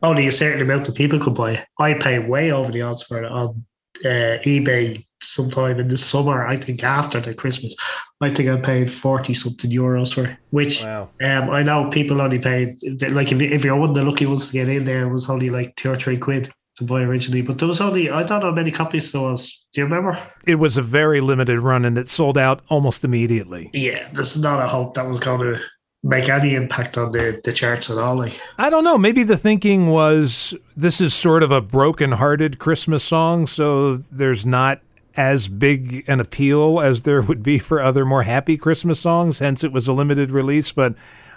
only 0.03 0.27
a 0.27 0.33
certain 0.33 0.61
amount 0.61 0.89
of 0.89 0.95
people 0.95 1.19
could 1.19 1.35
buy 1.35 1.53
it. 1.53 1.67
I 1.79 1.95
pay 1.95 2.19
way 2.19 2.53
over 2.53 2.71
the 2.71 2.83
odds 2.83 3.03
for 3.03 3.23
it 3.23 3.25
on 3.25 3.65
uh, 4.05 4.39
eBay 4.45 5.05
sometime 5.21 5.81
in 5.81 5.89
the 5.89 5.97
summer. 5.97 6.47
I 6.47 6.57
think 6.57 6.85
after 6.85 7.21
the 7.21 7.35
Christmas, 7.35 7.75
I 8.21 8.33
think 8.33 8.49
I 8.49 8.57
paid 8.61 8.91
forty 8.91 9.35
something 9.35 9.71
euros 9.71 10.15
for 10.15 10.25
it. 10.27 10.37
Which 10.51 10.83
Wow. 10.85 11.11
um, 11.23 11.51
I 11.51 11.63
know 11.63 11.89
people 11.91 12.21
only 12.21 12.39
paid 12.39 12.77
like 13.11 13.33
if, 13.33 13.41
if 13.43 13.65
you're 13.65 13.77
one 13.77 13.91
of 13.91 13.95
the 13.95 14.05
lucky 14.05 14.27
ones 14.27 14.47
to 14.49 14.53
get 14.53 14.69
in 14.69 14.85
there, 14.85 15.07
it 15.07 15.13
was 15.13 15.29
only 15.29 15.51
like 15.51 15.75
two 15.77 15.91
or 15.91 15.97
three 15.97 16.17
quid 16.19 16.51
to 16.77 16.85
buy 16.85 17.03
originally. 17.03 17.43
But 17.43 17.59
there 17.59 17.67
was 17.69 17.81
only 17.81 18.09
I 18.11 18.23
don't 18.23 18.41
know 18.41 18.51
how 18.51 18.55
many 18.55 18.71
copies 18.71 19.11
there 19.11 19.21
was. 19.23 19.65
Do 19.73 19.81
you 19.81 19.85
remember? 19.85 20.19
it 20.47 20.55
was 20.57 20.79
a 20.79 20.83
very 20.83 21.21
limited 21.21 21.59
run 21.59 21.85
and 21.85 21.99
it 21.99 22.09
sold 22.09 22.39
out 22.39 22.63
almost 22.69 23.05
immediately. 23.05 23.71
Yeah, 23.75 24.09
there's 24.15 24.39
not 24.41 24.63
a 24.63 24.67
hope 24.67 24.95
that 24.95 25.07
was 25.07 25.21
going 25.21 25.41
to 25.41 25.61
make 26.09 26.29
any 26.29 26.55
impact 26.55 26.97
on 26.97 27.13
the, 27.13 27.41
the 27.45 27.53
charts 27.53 27.91
at 27.91 27.99
all. 27.99 28.17
Like, 28.17 28.41
I 28.57 28.71
don't 28.71 28.83
know. 28.83 28.97
Maybe 28.97 29.23
the 29.23 29.37
thinking 29.37 29.89
was 29.89 30.55
this 30.77 31.01
is 31.01 31.13
sort 31.13 31.43
of 31.43 31.51
a 31.51 31.61
broken-hearted 31.61 32.59
Christmas 32.59 33.05
song, 33.05 33.47
so 33.47 33.97
there's 33.97 34.47
not 34.47 34.81
as 35.17 35.49
big 35.49 36.09
an 36.09 36.19
appeal 36.19 36.81
as 36.81 37.03
there 37.03 37.21
would 37.21 37.43
be 37.43 37.59
for 37.59 37.81
other 37.81 38.07
more 38.07 38.23
happy 38.23 38.57
Christmas 38.57 39.01
songs. 39.01 39.41
Hence, 39.41 39.63
it 39.63 39.73
was 39.73 39.87
a 39.87 39.93
limited 39.93 40.31
release. 40.31 40.73
But 40.73 40.95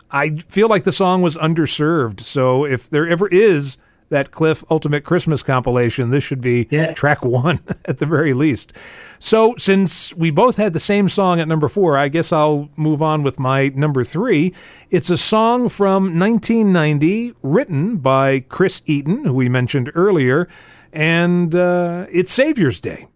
I 0.09 0.37
feel 0.47 0.67
like 0.67 0.83
the 0.83 0.91
song 0.91 1.21
was 1.21 1.35
underserved. 1.37 2.21
So 2.21 2.65
if 2.65 2.89
there 2.89 3.07
ever 3.07 3.27
is 3.27 3.77
that 4.11 4.31
Cliff 4.31 4.63
Ultimate 4.69 5.03
Christmas 5.03 5.41
compilation, 5.41 6.11
this 6.11 6.23
should 6.23 6.39
be 6.41 6.67
Yeah. 6.69 6.93
track 6.93 7.25
one 7.25 7.59
at 7.85 7.97
the 7.97 8.05
very 8.05 8.33
least. 8.33 8.71
So 9.19 9.55
since 9.57 10.13
we 10.15 10.29
both 10.31 10.57
had 10.57 10.73
the 10.73 10.79
same 10.79 11.09
song 11.09 11.39
at 11.39 11.47
number 11.47 11.67
four, 11.67 11.97
I 11.97 12.07
guess 12.07 12.31
I'll 12.31 12.69
move 12.75 13.01
on 13.01 13.23
with 13.23 13.39
my 13.39 13.69
number 13.69 14.03
three. 14.03 14.53
It's 14.89 15.09
a 15.09 15.17
song 15.17 15.67
from 15.69 16.19
1990 16.19 17.33
written 17.41 17.97
by 17.97 18.41
Chris 18.41 18.81
Eaton, 18.85 19.25
who 19.25 19.33
we 19.33 19.49
mentioned 19.49 19.91
earlier, 19.95 20.47
and 20.93 21.55
uh, 21.55 22.05
it's 22.11 22.31
Savior's 22.33 22.79
Day. 22.79 23.07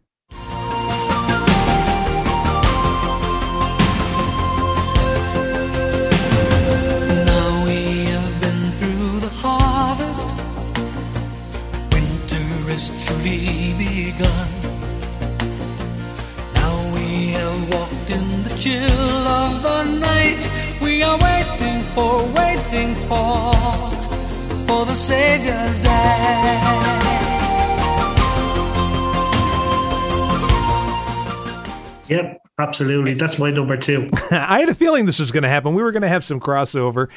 Yep, 32.07 32.39
absolutely. 32.59 33.13
That's 33.13 33.39
my 33.39 33.51
number 33.51 33.77
two. 33.77 34.09
I 34.31 34.59
had 34.59 34.69
a 34.69 34.75
feeling 34.75 35.05
this 35.05 35.19
was 35.19 35.31
going 35.31 35.43
to 35.43 35.49
happen. 35.49 35.73
We 35.73 35.83
were 35.83 35.91
going 35.91 36.01
to 36.01 36.07
have 36.07 36.23
some 36.23 36.39
crossover. 36.39 37.09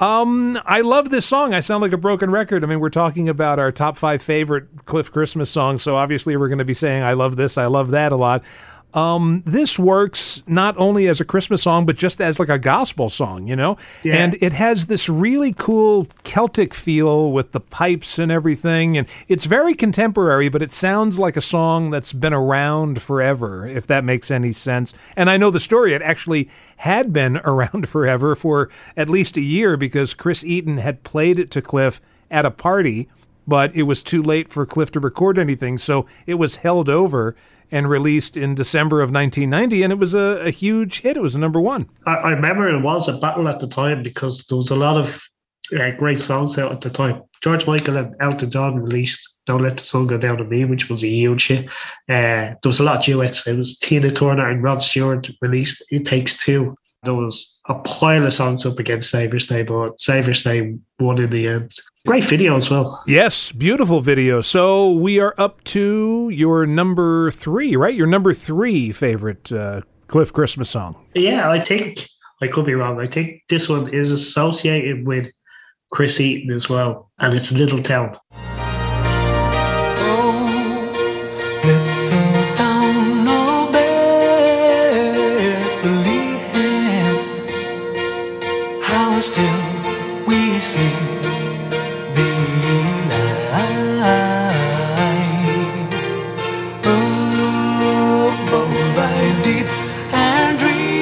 Um, 0.00 0.58
I 0.64 0.80
love 0.80 1.10
this 1.10 1.26
song. 1.26 1.52
I 1.52 1.60
sound 1.60 1.82
like 1.82 1.92
a 1.92 1.98
broken 1.98 2.30
record. 2.30 2.64
I 2.64 2.66
mean, 2.66 2.80
we're 2.80 2.88
talking 2.88 3.28
about 3.28 3.58
our 3.58 3.70
top 3.70 3.98
five 3.98 4.22
favorite 4.22 4.86
Cliff 4.86 5.12
Christmas 5.12 5.50
songs, 5.50 5.82
so 5.82 5.96
obviously 5.96 6.38
we're 6.38 6.48
going 6.48 6.58
to 6.58 6.64
be 6.64 6.74
saying 6.74 7.02
I 7.02 7.12
love 7.12 7.36
this, 7.36 7.58
I 7.58 7.66
love 7.66 7.90
that 7.90 8.10
a 8.10 8.16
lot. 8.16 8.42
Um, 8.94 9.42
this 9.46 9.78
works 9.78 10.42
not 10.46 10.76
only 10.78 11.08
as 11.08 11.20
a 11.20 11.24
Christmas 11.24 11.62
song, 11.62 11.86
but 11.86 11.96
just 11.96 12.20
as 12.20 12.40
like 12.40 12.48
a 12.48 12.58
gospel 12.58 13.08
song, 13.08 13.46
you 13.46 13.56
know? 13.56 13.76
Yeah. 14.02 14.16
And 14.16 14.36
it 14.40 14.52
has 14.52 14.86
this 14.86 15.08
really 15.08 15.52
cool 15.52 16.08
Celtic 16.24 16.74
feel 16.74 17.32
with 17.32 17.52
the 17.52 17.60
pipes 17.60 18.18
and 18.18 18.32
everything. 18.32 18.98
And 18.98 19.08
it's 19.28 19.46
very 19.46 19.74
contemporary, 19.74 20.48
but 20.48 20.62
it 20.62 20.72
sounds 20.72 21.18
like 21.18 21.36
a 21.36 21.40
song 21.40 21.90
that's 21.90 22.12
been 22.12 22.34
around 22.34 23.00
forever, 23.00 23.66
if 23.66 23.86
that 23.86 24.04
makes 24.04 24.30
any 24.30 24.52
sense. 24.52 24.92
And 25.16 25.30
I 25.30 25.36
know 25.36 25.50
the 25.50 25.60
story, 25.60 25.94
it 25.94 26.02
actually 26.02 26.48
had 26.78 27.12
been 27.12 27.36
around 27.44 27.88
forever 27.88 28.34
for 28.34 28.70
at 28.96 29.08
least 29.08 29.36
a 29.36 29.42
year 29.42 29.76
because 29.76 30.14
Chris 30.14 30.44
Eaton 30.44 30.78
had 30.78 31.02
played 31.04 31.38
it 31.38 31.50
to 31.52 31.62
Cliff 31.62 32.00
at 32.30 32.44
a 32.44 32.50
party, 32.50 33.08
but 33.50 33.74
it 33.74 33.82
was 33.82 34.04
too 34.04 34.22
late 34.22 34.48
for 34.48 34.64
Cliff 34.64 34.92
to 34.92 35.00
record 35.00 35.36
anything. 35.36 35.76
So 35.76 36.06
it 36.24 36.34
was 36.34 36.56
held 36.56 36.88
over 36.88 37.34
and 37.72 37.90
released 37.90 38.36
in 38.36 38.54
December 38.54 39.00
of 39.00 39.10
1990. 39.10 39.82
And 39.82 39.92
it 39.92 39.98
was 39.98 40.14
a, 40.14 40.46
a 40.46 40.50
huge 40.50 41.00
hit. 41.00 41.16
It 41.16 41.22
was 41.22 41.34
a 41.34 41.38
number 41.38 41.60
one. 41.60 41.90
I, 42.06 42.14
I 42.14 42.30
remember 42.30 42.68
it 42.68 42.80
was 42.80 43.08
a 43.08 43.18
battle 43.18 43.48
at 43.48 43.58
the 43.58 43.66
time 43.66 44.04
because 44.04 44.46
there 44.46 44.56
was 44.56 44.70
a 44.70 44.76
lot 44.76 44.96
of 44.96 45.20
uh, 45.76 45.90
great 45.98 46.20
songs 46.20 46.58
out 46.58 46.70
at 46.70 46.80
the 46.80 46.90
time. 46.90 47.22
George 47.42 47.66
Michael 47.66 47.96
and 47.96 48.14
Elton 48.20 48.50
John 48.50 48.76
released 48.76 49.42
Don't 49.46 49.62
Let 49.62 49.78
the 49.78 49.84
Sun 49.84 50.06
Go 50.06 50.16
Down 50.16 50.40
on 50.40 50.48
Me, 50.48 50.64
which 50.64 50.88
was 50.88 51.02
a 51.02 51.08
huge 51.08 51.48
hit. 51.48 51.66
Uh, 52.08 52.54
there 52.54 52.56
was 52.66 52.78
a 52.78 52.84
lot 52.84 52.98
of 52.98 53.04
duets. 53.04 53.46
It 53.48 53.58
was 53.58 53.78
Tina 53.78 54.12
Turner 54.12 54.48
and 54.48 54.62
Rod 54.62 54.82
Stewart 54.82 55.28
released 55.40 55.82
It 55.90 56.04
Takes 56.04 56.36
Two. 56.36 56.76
There 57.02 57.14
was 57.14 57.62
a 57.66 57.76
pile 57.76 58.26
of 58.26 58.32
songs 58.34 58.66
up 58.66 58.78
against 58.78 59.10
Saviour's 59.10 59.46
Day, 59.46 59.62
but 59.62 59.98
Saviour's 59.98 60.42
Day 60.42 60.76
won 60.98 61.18
in 61.18 61.30
the 61.30 61.48
end. 61.48 61.72
Great 62.06 62.24
video 62.24 62.56
as 62.56 62.70
well. 62.70 63.02
Yes, 63.06 63.52
beautiful 63.52 64.02
video. 64.02 64.42
So 64.42 64.90
we 64.92 65.18
are 65.18 65.34
up 65.38 65.64
to 65.64 66.28
your 66.30 66.66
number 66.66 67.30
three, 67.30 67.74
right? 67.74 67.94
Your 67.94 68.06
number 68.06 68.34
three 68.34 68.92
favorite 68.92 69.50
uh, 69.50 69.80
Cliff 70.08 70.30
Christmas 70.30 70.68
song. 70.68 71.06
Yeah, 71.14 71.50
I 71.50 71.60
think 71.60 72.06
I 72.42 72.48
could 72.48 72.66
be 72.66 72.74
wrong. 72.74 73.00
I 73.00 73.06
think 73.06 73.44
this 73.48 73.66
one 73.66 73.88
is 73.88 74.12
associated 74.12 75.06
with 75.06 75.32
Chris 75.92 76.20
Eaton 76.20 76.52
as 76.52 76.68
well, 76.68 77.10
and 77.18 77.32
it's 77.32 77.50
Little 77.50 77.78
Town. 77.78 78.18
Still 89.20 89.60
we 90.26 90.58
sing 90.60 91.20
and 100.12 100.58
dreamless 100.58 100.96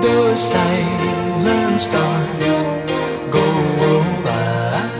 the 0.00 0.36
silent 0.36 1.80
stars 1.80 2.60
go 3.32 3.44
by. 4.22 4.90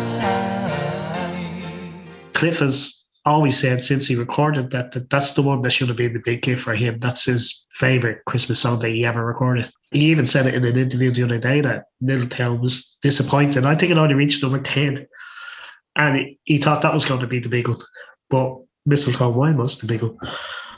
Cliff 2.32 2.58
has 2.58 3.04
always 3.24 3.56
said 3.58 3.84
since 3.84 4.08
he 4.08 4.16
recorded 4.16 4.70
that, 4.72 4.90
that 4.92 5.08
that's 5.08 5.34
the 5.34 5.42
one 5.42 5.62
that 5.62 5.70
should 5.70 5.86
have 5.88 5.96
been 5.96 6.14
the 6.14 6.18
big 6.18 6.44
hit 6.44 6.58
for 6.58 6.74
him. 6.74 6.98
That's 6.98 7.26
his 7.26 7.59
favorite 7.80 8.22
Christmas 8.26 8.60
song 8.60 8.78
that 8.80 8.90
he 8.90 9.06
ever 9.06 9.24
recorded. 9.24 9.70
He 9.90 10.10
even 10.10 10.26
said 10.26 10.46
it 10.46 10.54
in 10.54 10.64
an 10.64 10.76
interview 10.76 11.10
the 11.10 11.24
other 11.24 11.38
day 11.38 11.62
that 11.62 11.86
Little 12.02 12.28
Town 12.28 12.60
was 12.60 12.98
disappointed. 13.00 13.64
I 13.64 13.74
think 13.74 13.90
it 13.90 13.96
only 13.96 14.14
reached 14.14 14.42
number 14.42 14.60
10. 14.60 15.06
And 15.96 16.16
he, 16.16 16.38
he 16.44 16.58
thought 16.58 16.82
that 16.82 16.92
was 16.92 17.06
going 17.06 17.20
to 17.20 17.26
be 17.26 17.40
the 17.40 17.48
big 17.48 17.68
one. 17.68 17.78
But 18.28 18.58
Mistletoe 18.84 19.30
Wine 19.30 19.56
was 19.56 19.78
the 19.78 19.86
big 19.86 20.02
one. 20.02 20.16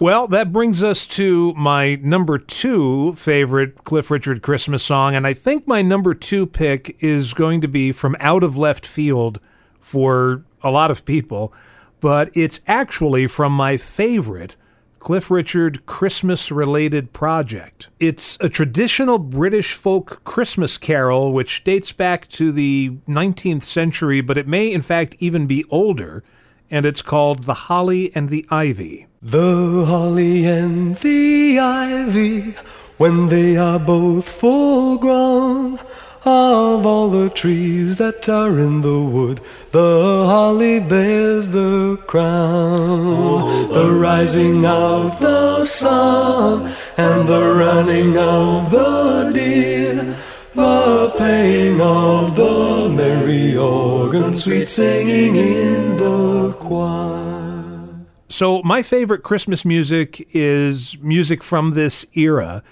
Well, 0.01 0.29
that 0.29 0.53
brings 0.53 0.83
us 0.83 1.07
to 1.09 1.53
my 1.55 1.97
number 1.97 2.39
two 2.39 3.13
favorite 3.15 3.85
Cliff 3.85 4.11
Richard 4.11 4.41
Christmas 4.41 4.85
song. 4.85 5.17
And 5.17 5.27
I 5.27 5.35
think 5.35 5.67
my 5.67 5.83
number 5.83 6.15
two 6.15 6.47
pick 6.47 6.97
is 7.01 7.35
going 7.35 7.61
to 7.63 7.69
be 7.69 7.91
from 7.93 8.17
out 8.21 8.45
of 8.45 8.57
left 8.57 8.87
field 8.87 9.41
for 9.81 10.45
a 10.63 10.71
lot 10.71 10.93
of 10.93 11.05
people, 11.05 11.53
but 12.01 12.31
it's 12.35 12.61
actually 12.69 13.27
from 13.27 13.53
my 13.53 13.77
favorite 13.77 14.57
Cliff 15.03 15.33
Richard 15.33 15.85
Christmas 15.85 16.53
related 16.53 17.13
project. 17.13 17.89
It's 17.99 18.39
a 18.41 18.49
traditional 18.49 19.19
British 19.19 19.75
folk 19.75 20.23
Christmas 20.23 20.79
carol 20.79 21.33
which 21.33 21.65
dates 21.65 21.91
back 21.91 22.29
to 22.29 22.53
the 22.53 22.93
19th 23.09 23.65
century, 23.65 24.21
but 24.21 24.39
it 24.39 24.47
may 24.47 24.71
in 24.71 24.81
fact 24.81 25.17
even 25.19 25.49
be 25.49 25.65
older. 25.71 26.23
and 26.71 26.87
it's 26.87 27.03
called 27.03 27.43
The 27.43 27.67
Holly 27.67 28.13
and 28.15 28.29
the 28.29 28.47
Ivy. 28.49 29.09
The 29.21 29.85
holly 29.87 30.47
and 30.47 30.97
the 30.99 31.59
ivy, 31.59 32.55
when 32.97 33.29
they 33.29 33.57
are 33.57 33.81
both 33.81 34.29
full 34.29 34.99
grown, 34.99 35.81
of 36.25 36.87
all 36.87 37.11
the 37.11 37.29
trees 37.31 37.97
that 37.97 38.29
are 38.29 38.59
in 38.59 38.83
the 38.83 39.01
wood, 39.01 39.41
the 39.73 40.25
holly 40.27 40.79
bears 40.79 41.49
the 41.49 41.99
crown. 42.07 43.69
the 43.73 43.93
rising 43.93 44.65
of 44.65 45.19
the 45.19 45.67
sun 45.67 46.73
and 46.97 47.29
the 47.29 47.55
running 47.55 48.17
of 48.17 48.71
the 48.71 49.33
deer, 49.35 50.17
the 50.55 51.13
playing 51.17 51.81
of 51.81 52.37
the 52.37 52.89
merry 52.89 53.57
organ, 53.57 54.35
sweet 54.35 54.69
singing 54.69 55.37
in 55.37 55.97
the 55.97 56.53
choir. 56.53 57.89
So, 58.29 58.63
my 58.63 58.83
favorite 58.83 59.23
Christmas 59.23 59.65
music 59.65 60.27
is 60.33 60.97
music 61.01 61.43
from 61.43 61.73
this 61.73 62.07
era, 62.15 62.63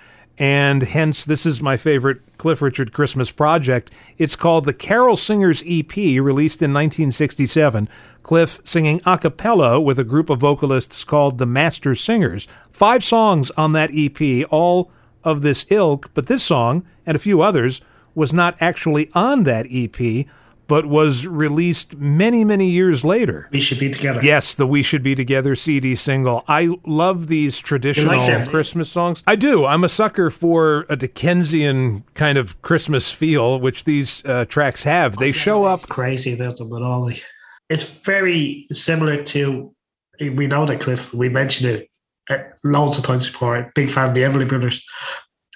and 0.41 0.83
hence 0.85 1.23
this 1.23 1.45
is 1.45 1.61
my 1.61 1.77
favorite 1.77 2.23
Cliff 2.39 2.63
Richard 2.63 2.95
Christmas 2.95 3.31
project. 3.31 3.91
It's 4.17 4.37
called 4.37 4.65
the 4.65 4.73
Carol 4.73 5.15
Singers 5.15 5.63
EP, 5.67 5.95
released 5.95 6.63
in 6.63 6.73
1967. 6.73 7.91
Cliff 8.23 8.59
singing 8.65 9.03
a 9.05 9.19
cappella 9.19 9.79
with 9.79 9.99
a 9.99 10.05
group 10.05 10.31
of 10.31 10.41
vocalists 10.41 11.05
called 11.05 11.37
the 11.37 11.45
Master 11.45 11.95
Singers. 11.95 12.49
Five 12.73 13.05
songs 13.05 13.51
on 13.51 13.73
that 13.73 13.91
EP, 13.93 14.47
all 14.51 14.91
of 15.23 15.43
this 15.43 15.67
ilk, 15.69 16.11
but 16.15 16.27
this 16.27 16.43
song 16.43 16.87
and 17.05 17.15
a 17.15 17.21
few 17.21 17.43
others 17.43 17.83
was 18.15 18.33
not 18.33 18.57
actually 18.63 19.11
on 19.15 19.43
that 19.43 19.67
EP, 19.71 20.27
but 20.71 20.87
was 20.87 21.27
released 21.27 21.97
many, 21.97 22.45
many 22.45 22.71
years 22.71 23.05
later. 23.05 23.49
We 23.51 23.59
should 23.59 23.81
be 23.81 23.91
together. 23.91 24.21
Yes, 24.23 24.55
the 24.55 24.69
We 24.69 24.85
Should 24.85 25.03
Be 25.03 25.17
Together 25.17 25.57
CD 25.57 25.97
single. 25.97 26.45
I 26.47 26.71
love 26.87 27.27
these 27.27 27.59
traditional 27.59 28.21
them? 28.21 28.47
Christmas 28.47 28.89
songs. 28.89 29.25
I 29.27 29.35
do. 29.35 29.67
I'm 29.67 29.83
a 29.83 29.89
sucker 29.89 30.31
for 30.31 30.87
a 30.89 30.95
Dickensian 30.95 32.05
kind 32.15 32.39
of 32.39 32.63
Christmas 32.63 33.13
feel, 33.13 33.59
which 33.59 33.83
these 33.83 34.25
uh, 34.25 34.45
tracks 34.45 34.85
have. 34.85 35.17
They 35.17 35.33
show 35.33 35.65
up. 35.65 35.89
Crazy 35.89 36.35
about 36.35 36.59
them 36.59 36.73
at 36.73 36.83
all. 36.83 37.03
Like, 37.03 37.25
it's 37.69 37.91
very 37.91 38.69
similar 38.71 39.25
to. 39.25 39.75
We 40.21 40.47
know 40.47 40.67
that 40.67 40.81
Cliff. 40.81 41.13
We 41.13 41.29
mentioned 41.29 41.69
it 41.69 41.89
uh, 42.31 42.45
loads 42.63 42.97
of 42.97 43.03
times 43.03 43.27
before. 43.27 43.73
Big 43.75 43.91
fan 43.91 44.11
of 44.11 44.15
the 44.15 44.21
Everly 44.21 44.49
Brothers. 44.49 44.87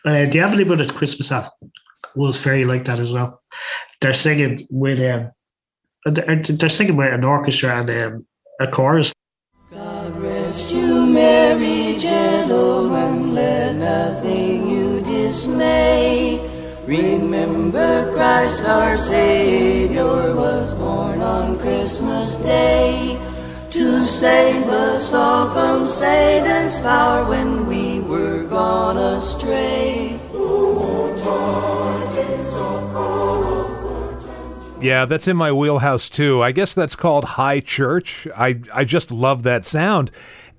Uh, 0.05 0.25
the 0.25 0.41
Everly 0.41 0.67
Brothers 0.67 0.91
Christmas 0.91 1.31
album 1.31 1.53
was 2.17 2.43
very 2.43 2.65
like 2.65 2.85
that 2.87 2.99
as 2.99 3.13
well. 3.13 3.41
They're 4.05 4.13
singing 4.13 4.67
with 4.69 5.01
um, 5.01 5.31
they're, 6.05 6.43
they're 6.43 6.69
singing 6.69 6.97
with 6.97 7.11
an 7.11 7.25
orchestra 7.25 7.81
and 7.81 7.89
um, 7.89 8.27
a 8.61 8.71
chorus. 8.71 9.15
God 9.71 10.15
rest 10.19 10.71
you, 10.71 11.07
merry 11.07 11.97
gentlemen, 11.97 13.33
let 13.33 13.77
nothing 13.77 14.69
you 14.69 15.01
dismay. 15.01 16.39
Remember 16.87 18.13
Christ 18.13 18.67
our 18.67 18.95
Savior 18.95 20.35
was 20.37 20.75
born 20.75 21.23
on 21.23 21.59
Christmas 21.59 22.37
Day 22.37 23.19
to 23.71 24.03
save 24.03 24.69
us 24.69 25.15
all 25.15 25.49
from 25.49 25.87
Satan's 25.87 26.79
power 26.83 27.25
when 27.25 27.67
we 27.67 28.01
were 28.01 28.45
gone 28.45 28.99
astray. 28.99 30.21
Yeah, 34.85 35.05
that's 35.07 35.27
in 35.27 35.37
my 35.37 35.51
wheelhouse 35.51 36.09
too. 36.09 36.43
I 36.43 36.53
guess 36.53 36.75
that's 36.75 36.95
called 36.95 37.25
High 37.25 37.61
Church. 37.61 38.29
I, 38.37 38.61
I 38.73 38.85
just 38.85 39.11
love 39.11 39.43
that 39.45 39.65
sound. 39.65 40.11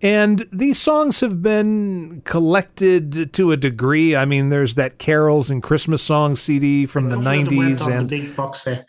And 0.02 0.46
these 0.52 0.78
songs 0.78 1.22
have 1.22 1.42
been 1.42 2.22
collected 2.26 3.34
to 3.34 3.52
a 3.52 3.58
degree. 3.58 4.16
I 4.16 4.26
mean, 4.26 4.50
there's 4.50 4.76
that 4.76 4.98
carols 4.98 5.50
and 5.50 5.64
Christmas 5.64 6.02
songs 6.02 6.42
CD 6.42 6.86
from 6.86 7.06
the 7.06 7.16
Couple 7.16 7.40
of 7.40 7.50
them 7.50 7.58
went 7.58 7.80
90s. 7.80 7.92
And 7.92 8.10
the 8.10 8.22
big 8.22 8.36
box 8.36 8.64
set, 8.64 8.86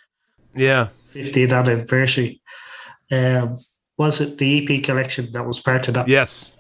yeah, 0.55 0.89
50th 1.13 1.53
anniversary. 1.53 2.41
Um, 3.11 3.49
was 3.99 4.21
it 4.21 4.39
the 4.39 4.63
EP 4.63 4.83
collection 4.83 5.31
that 5.33 5.47
was 5.47 5.61
part 5.61 5.87
of 5.89 5.95
that? 5.95 6.09
yes. 6.09 6.57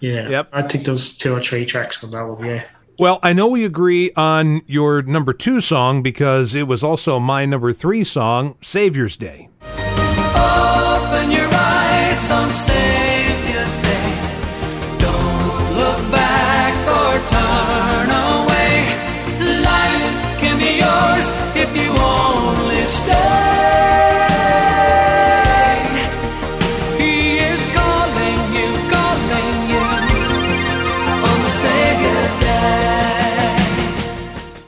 Yeah. 0.00 0.28
Yep. 0.28 0.48
I 0.52 0.62
think 0.62 0.84
there 0.84 0.92
was 0.92 1.16
two 1.16 1.32
or 1.32 1.40
three 1.40 1.64
tracks 1.64 2.02
on 2.02 2.10
that 2.10 2.22
one. 2.22 2.44
Yeah. 2.44 2.64
Well, 2.98 3.18
I 3.22 3.32
know 3.32 3.48
we 3.48 3.64
agree 3.64 4.12
on 4.16 4.62
your 4.66 5.02
number 5.02 5.32
two 5.32 5.60
song 5.60 6.02
because 6.02 6.54
it 6.54 6.68
was 6.68 6.84
also 6.84 7.18
my 7.18 7.46
number 7.46 7.72
three 7.72 8.04
song, 8.04 8.56
Savior's 8.60 9.16
Day. 9.16 9.48
Open 9.62 11.30
your 11.30 11.48
eyes 11.52 12.30
on 12.30 12.50
Savior's 12.50 13.11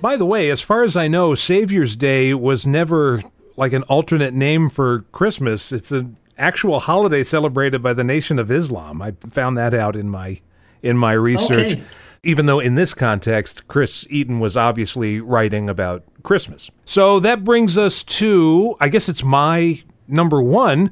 By 0.05 0.19
the 0.19 0.27
way, 0.27 0.51
as 0.51 0.61
far 0.61 0.83
as 0.83 0.99
I 0.99 1.09
know, 1.09 1.35
Savior's 1.35 1.97
Day 1.97 2.35
was 2.35 2.67
never 2.67 3.23
like 3.57 3.73
an 3.73 3.85
alternate 3.85 4.35
name 4.35 4.69
for 4.69 5.07
Christmas. 5.13 5.73
It's 5.73 5.93
an 5.93 6.19
actual 6.37 6.81
holiday 6.81 7.25
celebrated 7.25 7.83
by 7.83 7.95
the 7.95 8.05
Nation 8.05 8.39
of 8.39 8.51
Islam. 8.51 9.01
I 9.01 9.15
found 9.31 9.57
that 9.57 9.73
out 9.73 9.97
in 9.97 10.11
my 10.11 10.43
in 10.83 10.99
my 10.99 11.13
research. 11.13 11.73
Okay. 11.73 11.83
Even 12.23 12.45
though 12.45 12.61
in 12.61 12.75
this 12.75 12.93
context, 12.93 13.67
Chris 13.67 14.07
Eaton 14.11 14.41
was 14.41 14.59
obviously 14.59 15.23
writing 15.23 15.71
about 15.71 16.05
Christmas. 16.23 16.71
So 16.85 17.19
that 17.21 17.43
brings 17.43 17.79
us 17.79 18.05
to, 18.05 18.77
I 18.81 18.91
guess 18.91 19.09
it's 19.09 19.25
my 19.25 19.83
number 20.07 20.43
one, 20.43 20.91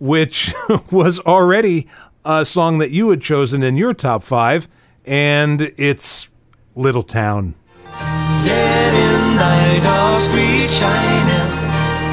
which 0.00 0.52
was 0.90 1.20
already 1.20 1.86
a 2.24 2.44
song 2.44 2.78
that 2.78 2.90
you 2.90 3.10
had 3.10 3.20
chosen 3.20 3.62
in 3.62 3.76
your 3.76 3.94
top 3.94 4.24
five, 4.24 4.66
and 5.04 5.72
it's 5.76 6.28
Little 6.74 7.04
Town. 7.04 7.54
Yet 8.44 8.92
in 8.94 9.36
thy 9.36 9.80
dark 9.82 10.20
street 10.20 10.70
shineth 10.70 11.54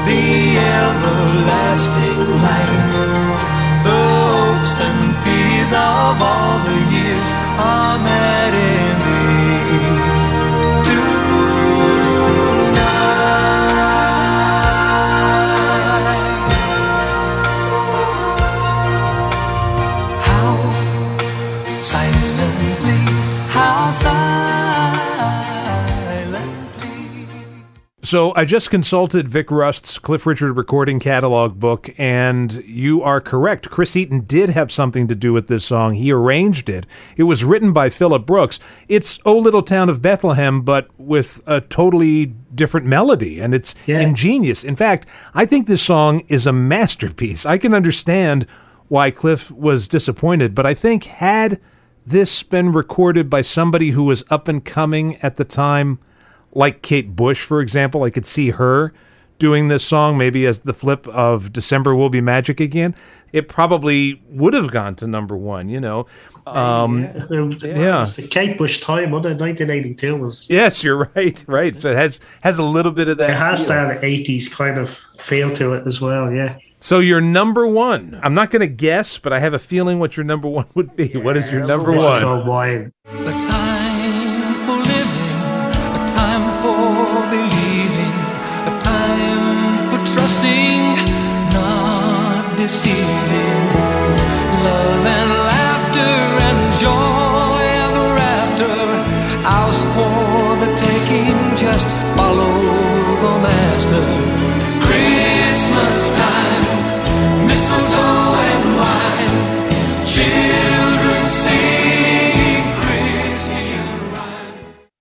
the 0.06 0.58
everlasting 0.78 2.22
light. 2.46 3.36
The 3.86 4.02
hopes 4.22 4.74
and 4.80 5.14
fears 5.22 5.72
of 5.72 6.14
all 6.22 6.58
the 6.68 6.78
years 6.96 7.30
are 7.58 7.98
So 28.06 28.32
I 28.36 28.44
just 28.44 28.70
consulted 28.70 29.26
Vic 29.26 29.50
Rust's 29.50 29.98
Cliff 29.98 30.26
Richard 30.26 30.52
recording 30.52 31.00
catalog 31.00 31.58
book, 31.58 31.90
and 31.98 32.62
you 32.64 33.02
are 33.02 33.20
correct. 33.20 33.68
Chris 33.68 33.96
Eaton 33.96 34.20
did 34.20 34.50
have 34.50 34.70
something 34.70 35.08
to 35.08 35.16
do 35.16 35.32
with 35.32 35.48
this 35.48 35.64
song. 35.64 35.94
He 35.94 36.12
arranged 36.12 36.68
it. 36.68 36.86
It 37.16 37.24
was 37.24 37.42
written 37.42 37.72
by 37.72 37.90
Philip 37.90 38.24
Brooks. 38.24 38.60
It's 38.86 39.18
"O 39.26 39.36
Little 39.36 39.60
Town 39.60 39.88
of 39.88 40.02
Bethlehem," 40.02 40.60
but 40.60 40.86
with 40.96 41.40
a 41.48 41.60
totally 41.60 42.26
different 42.54 42.86
melody, 42.86 43.40
and 43.40 43.52
it's 43.52 43.74
Yeah. 43.86 43.98
ingenious. 43.98 44.62
In 44.62 44.76
fact, 44.76 45.06
I 45.34 45.44
think 45.44 45.66
this 45.66 45.82
song 45.82 46.22
is 46.28 46.46
a 46.46 46.52
masterpiece. 46.52 47.44
I 47.44 47.58
can 47.58 47.74
understand 47.74 48.46
why 48.86 49.10
Cliff 49.10 49.50
was 49.50 49.88
disappointed, 49.88 50.54
but 50.54 50.64
I 50.64 50.74
think 50.74 51.06
had 51.06 51.58
this 52.06 52.44
been 52.44 52.70
recorded 52.70 53.28
by 53.28 53.42
somebody 53.42 53.90
who 53.90 54.04
was 54.04 54.22
up 54.30 54.46
and 54.46 54.64
coming 54.64 55.16
at 55.24 55.34
the 55.34 55.44
time, 55.44 55.98
like 56.56 56.82
Kate 56.82 57.14
Bush, 57.14 57.42
for 57.44 57.60
example. 57.60 58.02
I 58.04 58.10
could 58.10 58.26
see 58.26 58.50
her 58.50 58.92
doing 59.38 59.68
this 59.68 59.84
song 59.84 60.16
maybe 60.16 60.46
as 60.46 60.60
the 60.60 60.72
flip 60.72 61.06
of 61.08 61.52
December 61.52 61.94
Will 61.94 62.08
Be 62.08 62.20
Magic 62.22 62.58
Again. 62.58 62.94
It 63.32 63.48
probably 63.48 64.22
would 64.30 64.54
have 64.54 64.70
gone 64.70 64.94
to 64.96 65.06
number 65.06 65.36
one, 65.36 65.68
you 65.68 65.78
know. 65.78 66.06
Um, 66.46 67.04
It 67.04 67.28
was, 67.30 67.62
Yeah. 67.62 67.98
it 67.98 68.00
was 68.00 68.16
the 68.16 68.26
Kate 68.26 68.56
Bush 68.56 68.80
time, 68.80 69.10
wasn't 69.10 69.38
it? 69.38 69.44
1982 69.44 70.16
was. 70.16 70.46
Yes, 70.48 70.82
you're 70.82 71.10
right, 71.14 71.44
right. 71.46 71.76
So 71.76 71.90
it 71.90 71.96
has 71.96 72.18
has 72.40 72.58
a 72.58 72.62
little 72.62 72.92
bit 72.92 73.08
of 73.08 73.18
that. 73.18 73.30
It 73.30 73.36
has 73.36 73.66
feel. 73.66 73.76
that 73.76 74.00
80s 74.00 74.50
kind 74.50 74.78
of 74.78 74.88
feel 75.18 75.50
to 75.52 75.74
it 75.74 75.86
as 75.86 76.00
well, 76.00 76.32
yeah. 76.32 76.56
So 76.80 77.00
your 77.00 77.20
number 77.20 77.66
one. 77.66 78.18
I'm 78.22 78.34
not 78.34 78.50
going 78.50 78.60
to 78.60 78.66
guess, 78.68 79.18
but 79.18 79.32
I 79.32 79.40
have 79.40 79.52
a 79.54 79.58
feeling 79.58 79.98
what 79.98 80.16
your 80.16 80.24
number 80.24 80.48
one 80.48 80.66
would 80.74 80.94
be. 80.96 81.08
what 81.16 81.36
is 81.36 81.50
your 81.50 81.66
number 81.66 81.92
This 81.92 82.02
is 82.04 82.08
one? 82.08 83.55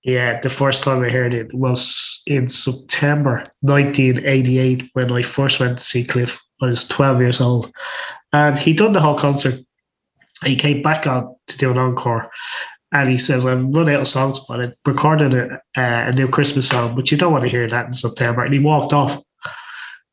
Yeah, 0.06 0.40
the 0.40 0.52
first 0.52 0.84
time 0.84 1.04
I 1.04 1.10
heard 1.10 1.34
it 1.34 1.52
was 1.52 2.22
in 2.28 2.48
September 2.48 3.44
1988 3.62 4.88
when 4.94 5.12
I 5.12 5.24
first 5.24 5.60
went 5.60 5.80
to 5.80 5.84
see 5.84 6.04
Cliff. 6.04 6.40
I 6.62 6.68
was 6.68 6.88
12 6.88 7.22
years 7.22 7.42
old. 7.42 7.74
And 8.32 8.58
he 8.58 8.74
done 8.74 8.94
the 8.94 9.02
whole 9.02 9.18
concert. 9.18 9.56
He 10.44 10.56
came 10.56 10.84
back 10.84 11.08
out 11.08 11.38
to 11.48 11.58
do 11.58 11.72
an 11.72 11.80
encore. 11.80 12.30
And 12.94 13.10
he 13.10 13.18
says, 13.18 13.48
I've 13.48 13.64
run 13.64 13.90
out 13.90 14.02
of 14.02 14.08
songs, 14.08 14.40
but 14.48 14.64
I 14.64 14.70
recorded 14.86 15.34
a, 15.34 15.60
a 15.76 16.12
new 16.12 16.28
Christmas 16.28 16.70
song, 16.70 16.96
but 16.96 17.10
you 17.10 17.18
don't 17.18 17.34
want 17.34 17.44
to 17.44 17.50
hear 17.50 17.68
that 17.68 17.88
in 17.88 17.94
September. 17.94 18.46
And 18.46 18.54
he 18.54 18.60
walked 18.60 18.94
off. 18.94 19.20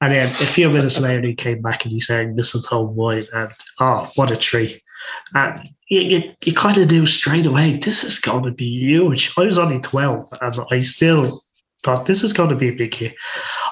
And 0.01 0.13
then 0.15 0.27
a 0.27 0.47
few 0.47 0.71
minutes 0.71 0.99
later, 0.99 1.29
he 1.29 1.35
came 1.35 1.61
back 1.61 1.85
and 1.85 1.93
he 1.93 2.01
sang 2.01 2.35
Mistletoe 2.35 2.81
Wine. 2.81 3.25
And 3.35 3.51
oh, 3.79 4.11
what 4.17 4.31
a 4.31 4.37
treat. 4.39 4.82
And 5.35 5.61
you, 5.89 6.01
you, 6.01 6.33
you 6.45 6.53
kind 6.53 6.79
of 6.79 6.91
knew 6.91 7.07
straight 7.07 7.47
away, 7.47 7.77
this 7.77 8.05
is 8.05 8.19
going 8.19 8.45
to 8.45 8.51
be 8.51 8.65
huge. 8.65 9.33
I 9.37 9.43
was 9.43 9.59
only 9.59 9.81
12 9.81 10.29
and 10.41 10.55
I 10.71 10.79
still 10.81 11.41
thought 11.83 12.07
this 12.07 12.23
is 12.23 12.33
going 12.33 12.51
to 12.51 12.57
be 12.57 12.69
a 12.69 12.75
big 12.75 12.95
hit. 12.95 13.15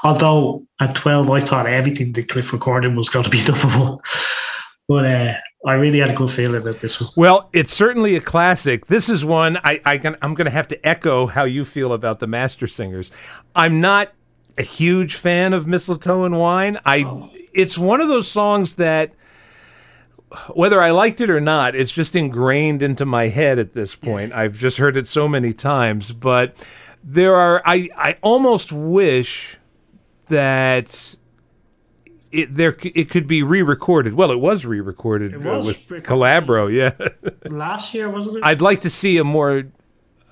Although 0.03 0.66
at 0.81 0.95
12, 0.95 1.31
I 1.31 1.40
thought 1.40 1.66
everything 1.66 2.12
that 2.12 2.29
Cliff 2.29 2.53
recorded 2.53 2.97
was 2.97 3.09
going 3.09 3.25
to 3.25 3.31
be 3.31 3.45
number 3.49 3.69
one. 3.69 3.99
But 4.88 5.07
uh, 5.07 5.35
I 5.66 5.75
really 5.75 6.01
had 6.01 6.11
a 6.11 6.14
good 6.14 6.31
feeling 6.31 6.61
about 6.61 6.81
this 6.81 7.01
one. 7.01 7.11
Well, 7.16 7.49
it's 7.53 7.73
certainly 7.73 8.16
a 8.16 8.21
classic. 8.21 8.87
This 8.87 9.09
is 9.09 9.25
one 9.25 9.59
I, 9.62 9.81
I 9.85 9.99
can, 9.99 10.16
I'm 10.21 10.35
going 10.35 10.47
to 10.47 10.51
have 10.51 10.69
to 10.69 10.87
echo 10.87 11.27
how 11.27 11.45
you 11.45 11.64
feel 11.64 11.93
about 11.93 12.19
the 12.19 12.27
Master 12.27 12.66
Singers. 12.66 13.12
I'm 13.55 13.81
not 13.81 14.12
a 14.59 14.62
huge 14.62 15.14
fan 15.14 15.53
of 15.53 15.66
Mistletoe 15.66 16.25
and 16.25 16.38
Wine. 16.38 16.79
I 16.85 17.31
it's 17.53 17.79
one 17.79 18.01
of 18.01 18.09
those 18.09 18.29
songs 18.29 18.75
that 18.75 19.12
whether 20.55 20.81
I 20.81 20.90
liked 20.90 21.21
it 21.21 21.31
or 21.31 21.40
not, 21.40 21.75
it's 21.75 21.93
just 21.93 22.14
ingrained 22.14 22.83
into 22.83 23.05
my 23.05 23.29
head 23.29 23.59
at 23.59 23.73
this 23.73 23.95
point. 23.97 24.33
I've 24.33 24.57
just 24.57 24.79
heard 24.79 24.97
it 24.97 25.07
so 25.07 25.27
many 25.27 25.53
times, 25.53 26.12
but 26.12 26.55
there 27.03 27.35
are 27.35 27.62
I 27.64 27.88
I 27.97 28.16
almost 28.23 28.73
wish 28.73 29.57
that 30.29 31.16
it 32.31 32.55
there 32.55 32.77
it 32.83 33.11
could 33.11 33.27
be 33.27 33.43
re-recorded. 33.43 34.14
Well, 34.14 34.31
it 34.31 34.38
was 34.40 34.64
re-recorded 34.64 35.35
It 35.35 35.47
uh, 35.47 35.57
was 35.59 35.66
with 35.66 36.05
Calabro, 36.05 36.73
yeah. 36.73 36.93
Last 37.51 37.93
year, 37.95 38.09
wasn't 38.09 38.37
it? 38.37 38.45
I'd 38.45 38.62
like 38.62 38.83
to 38.83 38.90
see 38.90 39.16
a 39.16 39.25
more 39.25 39.64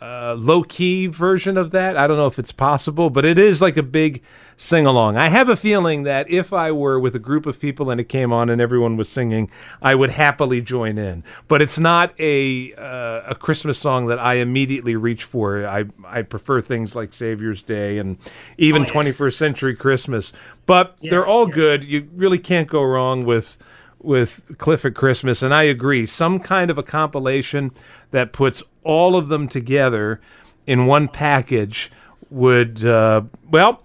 uh, 0.01 0.37
low 0.39 0.63
key 0.63 1.07
version 1.07 1.57
of 1.57 1.71
that. 1.73 1.97
I 1.97 2.07
don't 2.07 2.17
know 2.17 2.27
if 2.27 2.39
it's 2.39 2.53
possible, 2.53 3.11
but 3.11 3.25
it 3.25 3.39
is 3.39 3.61
like 3.61 3.77
a 3.77 3.83
big 3.83 4.23
sing 4.57 4.87
along. 4.87 5.17
I 5.17 5.29
have 5.29 5.49
a 5.49 5.57
feeling 5.57 6.05
that 6.05 6.31
if 6.31 6.53
I 6.53 6.71
were 6.71 7.01
with 7.01 7.15
a 7.17 7.19
group 7.19 7.47
of 7.47 7.59
people 7.59 7.91
and 7.91 8.01
it 8.01 8.09
came 8.09 8.33
on 8.33 8.49
and 8.49 8.61
everyone 8.61 8.97
was 8.97 9.09
singing, 9.09 9.51
I 9.83 9.95
would 9.95 10.11
happily 10.11 10.61
join 10.61 10.99
in. 10.99 11.25
But 11.49 11.63
it's 11.63 11.79
not 11.79 12.13
a 12.21 12.75
uh, 12.75 13.23
a 13.29 13.35
Christmas 13.35 13.79
song 13.79 14.07
that 14.07 14.19
I 14.19 14.35
immediately 14.35 14.95
reach 14.95 15.25
for. 15.25 15.67
I 15.67 15.87
I 16.05 16.23
prefer 16.23 16.61
things 16.61 16.95
like 16.95 17.13
Savior's 17.13 17.63
Day 17.63 17.99
and 17.99 18.19
even 18.57 18.83
Oh, 18.83 18.85
yeah. 18.87 19.13
21st 19.13 19.35
Century 19.35 19.75
Christmas. 19.75 20.33
But 20.67 20.99
they're 21.03 21.27
all 21.27 21.47
good. 21.47 21.83
You 21.83 22.09
really 22.15 22.39
can't 22.39 22.69
go 22.69 22.83
wrong 22.83 23.25
with 23.25 23.59
with 24.01 24.43
Cliff 24.59 24.85
at 24.85 24.95
Christmas, 24.95 25.43
and 25.43 25.53
I 25.53 25.65
agree. 25.65 26.07
Some 26.07 26.39
kind 26.39 26.71
of 26.71 26.79
a 26.79 26.85
compilation 26.85 27.73
that 28.13 28.33
puts 28.33 28.63
all 28.89 29.15
of 29.17 29.29
them 29.29 29.47
together 29.47 30.19
in 30.67 30.87
one 30.87 31.07
package 31.07 31.93
would, 32.31 32.85
uh, 32.85 33.23
well, 33.51 33.83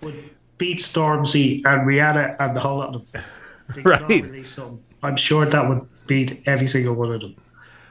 Beat 0.57 0.79
Stormzy 0.79 1.61
and 1.65 1.85
Rihanna 1.85 2.37
and 2.39 2.55
the 2.55 2.59
whole 2.59 2.77
lot 2.77 2.95
of 2.95 3.11
them. 3.11 3.21
They 3.73 3.81
could 3.81 4.01
all 4.01 4.07
Right. 4.09 4.45
something. 4.45 4.83
I'm 5.03 5.15
sure 5.15 5.45
that 5.45 5.69
would 5.69 5.87
beat 6.05 6.41
every 6.45 6.67
single 6.67 6.95
one 6.95 7.13
of 7.13 7.21
them. 7.21 7.35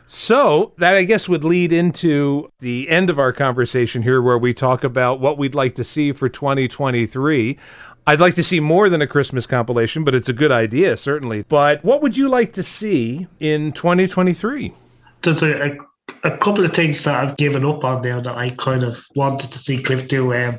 So 0.06 0.72
that 0.76 0.94
I 0.94 1.04
guess 1.04 1.28
would 1.30 1.44
lead 1.44 1.72
into 1.72 2.50
the 2.60 2.90
end 2.90 3.08
of 3.08 3.18
our 3.18 3.32
conversation 3.32 4.02
here, 4.02 4.20
where 4.20 4.36
we 4.36 4.52
talk 4.52 4.84
about 4.84 5.18
what 5.18 5.38
we'd 5.38 5.54
like 5.54 5.74
to 5.76 5.84
see 5.84 6.12
for 6.12 6.28
2023. 6.28 7.58
I'd 8.06 8.20
like 8.20 8.34
to 8.34 8.42
see 8.42 8.60
more 8.60 8.90
than 8.90 9.00
a 9.00 9.06
Christmas 9.06 9.46
compilation, 9.46 10.04
but 10.04 10.14
it's 10.14 10.28
a 10.28 10.34
good 10.34 10.52
idea, 10.52 10.96
certainly. 10.98 11.44
But 11.48 11.82
what 11.82 12.02
would 12.02 12.18
you 12.18 12.28
like 12.28 12.52
to 12.52 12.62
see 12.62 13.26
in 13.40 13.72
2023? 13.72 14.74
There's 15.22 15.42
a, 15.42 15.70
a, 15.70 15.76
a 16.24 16.36
couple 16.36 16.64
of 16.64 16.72
things 16.72 17.02
that 17.04 17.14
I've 17.14 17.36
given 17.36 17.64
up 17.64 17.84
on 17.84 18.02
now 18.02 18.20
that 18.20 18.36
I 18.36 18.50
kind 18.50 18.82
of 18.82 19.04
wanted 19.14 19.50
to 19.52 19.58
see 19.58 19.82
Cliff 19.82 20.08
do. 20.08 20.32
Um, 20.34 20.58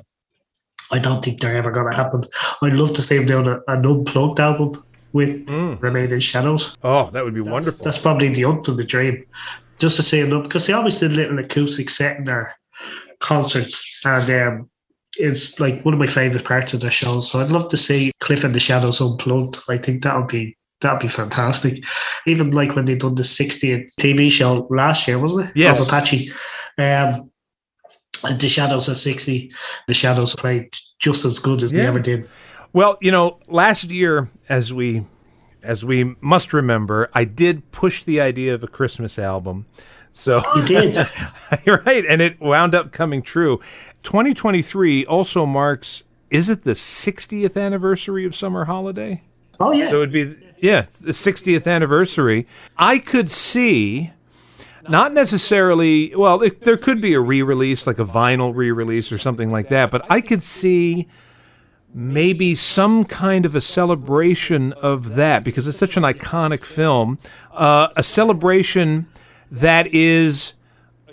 I 0.91 0.99
don't 0.99 1.23
think 1.23 1.39
they're 1.39 1.57
ever 1.57 1.71
going 1.71 1.89
to 1.89 1.95
happen. 1.95 2.25
I'd 2.61 2.73
love 2.73 2.93
to 2.93 3.01
see 3.01 3.17
him 3.17 3.25
doing 3.25 3.47
a, 3.47 3.59
an 3.67 3.85
unplugged 3.85 4.39
album 4.39 4.83
with 5.13 5.49
Remain 5.49 6.11
in 6.11 6.19
Shadows. 6.19 6.77
Oh, 6.83 7.09
that 7.11 7.23
would 7.23 7.33
be 7.33 7.41
wonderful. 7.41 7.83
That's 7.83 7.99
probably 7.99 8.29
the 8.29 8.45
ultimate 8.45 8.89
dream. 8.89 9.25
Just 9.79 9.95
to 9.97 10.03
see 10.03 10.19
him 10.19 10.43
because 10.43 10.67
they 10.67 10.73
always 10.73 10.99
did 10.99 11.13
little 11.13 11.39
acoustic 11.39 11.89
set 11.89 12.17
in 12.17 12.25
their 12.25 12.55
concerts, 13.19 14.01
and 14.05 14.29
um, 14.29 14.69
it's 15.17 15.59
like 15.59 15.83
one 15.83 15.93
of 15.93 15.99
my 15.99 16.07
favorite 16.07 16.45
parts 16.45 16.73
of 16.73 16.81
their 16.81 16.91
shows. 16.91 17.31
So 17.31 17.39
I'd 17.39 17.51
love 17.51 17.69
to 17.69 17.77
see 17.77 18.11
Cliff 18.19 18.43
and 18.43 18.53
the 18.53 18.59
Shadows 18.59 19.01
unplugged. 19.01 19.57
I 19.69 19.77
think 19.77 20.03
that 20.03 20.17
would 20.17 20.27
be 20.27 20.55
that 20.83 20.93
would 20.93 21.01
be 21.01 21.07
fantastic. 21.07 21.83
Even 22.27 22.51
like 22.51 22.75
when 22.75 22.85
they 22.85 22.95
done 22.95 23.15
the 23.15 23.23
60th 23.23 23.93
TV 23.99 24.31
show 24.31 24.67
last 24.69 25.07
year, 25.07 25.17
wasn't 25.17 25.47
it? 25.47 25.51
Yes. 25.55 25.81
Of 25.81 25.87
Apache. 25.87 26.31
Um, 26.77 27.31
the 28.37 28.47
Shadows 28.47 28.87
at 28.87 28.97
60, 28.97 29.51
the 29.87 29.93
Shadows 29.93 30.35
played 30.35 30.73
just 30.99 31.25
as 31.25 31.39
good 31.39 31.63
as 31.63 31.71
they 31.71 31.85
ever 31.85 31.99
did. 31.99 32.29
Well, 32.71 32.97
you 33.01 33.11
know, 33.11 33.39
last 33.47 33.85
year, 33.85 34.29
as 34.47 34.73
we 34.73 35.05
as 35.61 35.85
we 35.85 36.15
must 36.19 36.53
remember, 36.53 37.09
I 37.13 37.23
did 37.23 37.71
push 37.71 38.03
the 38.03 38.19
idea 38.19 38.53
of 38.53 38.63
a 38.63 38.67
Christmas 38.67 39.17
album. 39.17 39.65
So 40.11 40.41
You 40.55 40.65
did. 40.65 40.97
Right, 41.65 42.05
and 42.07 42.21
it 42.21 42.39
wound 42.39 42.75
up 42.75 42.91
coming 42.91 43.21
true. 43.21 43.59
2023 44.03 45.05
also 45.05 45.45
marks 45.45 46.03
is 46.33 46.49
it 46.49 46.63
the 46.63 46.71
60th 46.71 47.61
anniversary 47.61 48.25
of 48.25 48.35
Summer 48.35 48.65
Holiday? 48.65 49.21
Oh, 49.59 49.71
yeah. 49.71 49.87
So 49.87 49.97
it'd 50.01 50.11
be 50.11 50.35
yeah, 50.63 50.85
the 51.01 51.11
60th 51.11 51.67
anniversary. 51.67 52.47
I 52.77 52.97
could 52.97 53.29
see 53.29 54.13
not 54.87 55.11
necessarily, 55.11 56.15
well, 56.15 56.41
it, 56.41 56.61
there 56.61 56.77
could 56.77 57.01
be 57.01 57.13
a 57.13 57.19
re-release 57.19 57.85
like 57.85 57.99
a 57.99 58.05
vinyl 58.05 58.55
re-release 58.55 59.11
or 59.11 59.17
something 59.17 59.49
like 59.49 59.67
that, 59.67 59.91
but 59.91 60.09
I 60.09 60.21
could 60.21 60.41
see 60.41 61.09
maybe 61.93 62.55
some 62.55 63.03
kind 63.03 63.45
of 63.45 63.55
a 63.55 63.61
celebration 63.61 64.71
of 64.73 65.15
that 65.15 65.43
because 65.43 65.67
it's 65.67 65.77
such 65.77 65.97
an 65.97 66.03
iconic 66.03 66.63
film, 66.63 67.19
uh, 67.51 67.89
a 67.97 68.03
celebration 68.03 69.07
that 69.51 69.87
is 69.87 70.53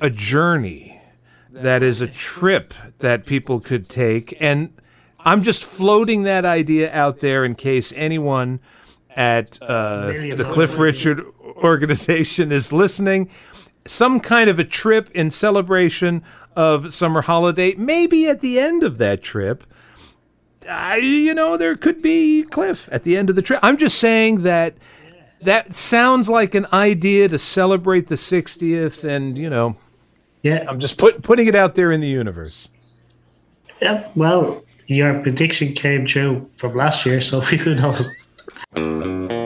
a 0.01 0.11
journey, 0.11 1.03
that 1.51 1.83
is 1.83 2.01
a 2.01 2.07
trip 2.07 2.73
that 3.01 3.27
people 3.27 3.59
could 3.59 3.89
take. 3.89 4.37
And 4.41 4.73
I'm 5.19 5.43
just 5.43 5.65
floating 5.65 6.23
that 6.23 6.45
idea 6.45 6.93
out 6.93 7.19
there 7.19 7.45
in 7.45 7.57
case 7.57 7.93
anyone 7.97 8.61
at 9.21 9.59
uh, 9.61 10.07
the 10.07 10.49
Cliff. 10.51 10.79
Richard 10.79 11.23
organization 11.63 12.51
is 12.51 12.73
listening. 12.73 13.29
Some 13.87 14.19
kind 14.19 14.49
of 14.49 14.59
a 14.59 14.65
trip 14.65 15.11
in 15.11 15.31
celebration 15.31 16.23
of 16.57 16.95
summer 16.95 17.21
holiday, 17.21 17.75
maybe 17.75 18.27
at 18.27 18.41
the 18.41 18.59
end 18.59 18.83
of 18.83 18.97
that 18.97 19.23
trip. 19.23 19.65
I, 20.69 20.97
you 20.97 21.35
know, 21.35 21.59
there 21.59 21.77
could 21.77 22.01
be 22.01 22.45
Cliff 22.45 22.89
at 22.91 23.05
the 23.05 23.19
end 23.19 23.29
of 23.29 23.37
the 23.37 23.43
trip. 23.43 23.61
I'm 23.63 23.77
just 23.77 23.99
saying 23.99 24.43
that 24.43 24.75
that 25.43 25.75
sounds 25.75 26.31
like 26.31 26.55
an 26.55 26.67
idea 26.73 27.29
to 27.29 27.39
celebrate 27.39 28.07
the 28.09 28.15
60th, 28.15 29.05
and 29.05 29.37
you 29.37 29.51
know, 29.51 29.77
yeah. 30.43 30.65
I'm 30.67 30.81
just 30.81 30.97
put, 30.97 31.23
putting 31.23 31.47
it 31.47 31.55
out 31.55 31.75
there 31.75 31.93
in 31.93 32.01
the 32.01 32.09
universe. 32.09 32.69
Yeah, 33.83 34.09
well, 34.15 34.65
your 34.87 35.21
prediction 35.21 35.75
came 35.75 36.07
true 36.07 36.49
from 36.57 36.75
last 36.75 37.05
year, 37.05 37.21
so 37.21 37.43
we 37.51 37.59
who 37.59 37.75
knows? 37.75 38.09
了。 38.73 39.40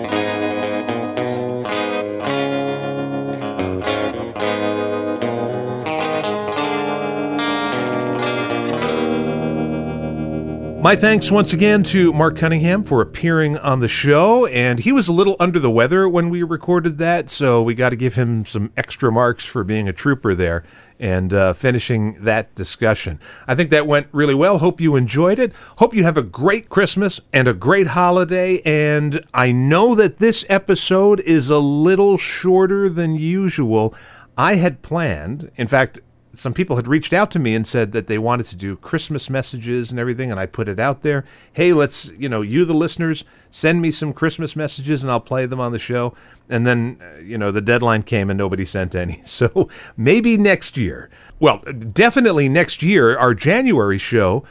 My 10.85 10.97
thanks 10.97 11.31
once 11.31 11.55
again 11.55 11.83
to 11.85 12.12
Mark 12.12 12.37
Cunningham 12.37 12.83
for 12.83 13.01
appearing 13.01 13.57
on 13.57 13.81
the 13.81 13.88
show. 13.88 14.44
And 14.44 14.79
he 14.79 14.92
was 14.92 15.09
a 15.09 15.14
little 15.14 15.35
under 15.40 15.59
the 15.59 15.70
weather 15.70 16.07
when 16.07 16.29
we 16.29 16.42
recorded 16.42 16.99
that, 16.99 17.31
so 17.31 17.62
we 17.62 17.75
got 17.75 17.88
to 17.88 17.97
give 17.97 18.16
him 18.16 18.44
some 18.44 18.70
extra 18.77 19.11
marks 19.11 19.47
for 19.47 19.64
being 19.64 19.88
a 19.88 19.94
trooper 19.94 20.35
there 20.35 20.62
and 21.01 21.33
uh, 21.33 21.55
finishing 21.55 22.23
that 22.23 22.55
discussion. 22.55 23.18
I 23.49 23.55
think 23.55 23.70
that 23.70 23.87
went 23.87 24.09
really 24.12 24.35
well. 24.35 24.59
Hope 24.59 24.79
you 24.79 24.94
enjoyed 24.94 25.38
it. 25.38 25.55
Hope 25.79 25.94
you 25.94 26.05
have 26.05 26.18
a 26.18 26.23
great 26.23 26.68
Christmas 26.68 27.18
and 27.33 27.49
a 27.49 27.55
great 27.55 27.87
holiday. 27.87 28.61
And 28.66 29.25
I 29.33 29.53
know 29.53 29.94
that 29.94 30.18
this 30.18 30.44
episode 30.51 31.20
is 31.20 31.49
a 31.49 31.61
little 31.61 32.18
shorter 32.18 32.90
than 32.90 33.14
usual. 33.14 33.94
I 34.37 34.57
had 34.57 34.83
planned, 34.83 35.51
in 35.57 35.66
fact, 35.66 36.01
some 36.35 36.55
people 36.55 36.77
had 36.77 36.88
reached 36.88 37.12
out 37.12 37.31
to 37.33 37.38
me 37.38 37.55
and 37.55 37.66
said 37.66 37.92
that 37.92 38.07
they 38.07 38.18
wanted 38.18 38.47
to 38.47 38.57
do 38.57 38.77
Christmas 38.77 39.29
messages 39.29 39.90
and 39.90 39.99
everything, 40.01 40.31
and 40.31 40.38
I 40.38 40.47
put 40.47 40.68
it 40.68 40.79
out 40.79 41.03
there. 41.03 41.25
Hey, 41.53 41.73
let's, 41.73 42.11
you 42.16 42.29
know, 42.29 42.42
you, 42.42 42.64
the 42.64 42.75
listeners, 42.75 43.25
send 43.51 43.81
me 43.81 43.90
some 43.90 44.12
Christmas 44.12 44.57
messages 44.57 45.03
and 45.03 45.11
I'll 45.11 45.20
play 45.20 45.47
them 45.47 45.61
on 45.61 45.73
the 45.73 45.79
show. 45.79 46.14
And 46.49 46.66
then, 46.66 47.01
uh, 47.01 47.18
you 47.20 47.38
know, 47.38 47.51
the 47.51 47.61
deadline 47.61 48.03
came 48.03 48.31
and 48.31 48.38
nobody 48.38 48.64
sent 48.64 48.94
any. 48.94 49.23
So 49.27 49.68
maybe 49.97 50.37
next 50.37 50.77
year. 50.77 51.11
Well, 51.40 51.59
definitely 51.59 52.49
next 52.49 52.83
year, 52.83 53.18
our 53.18 53.35
January 53.35 53.99
show. 53.99 54.44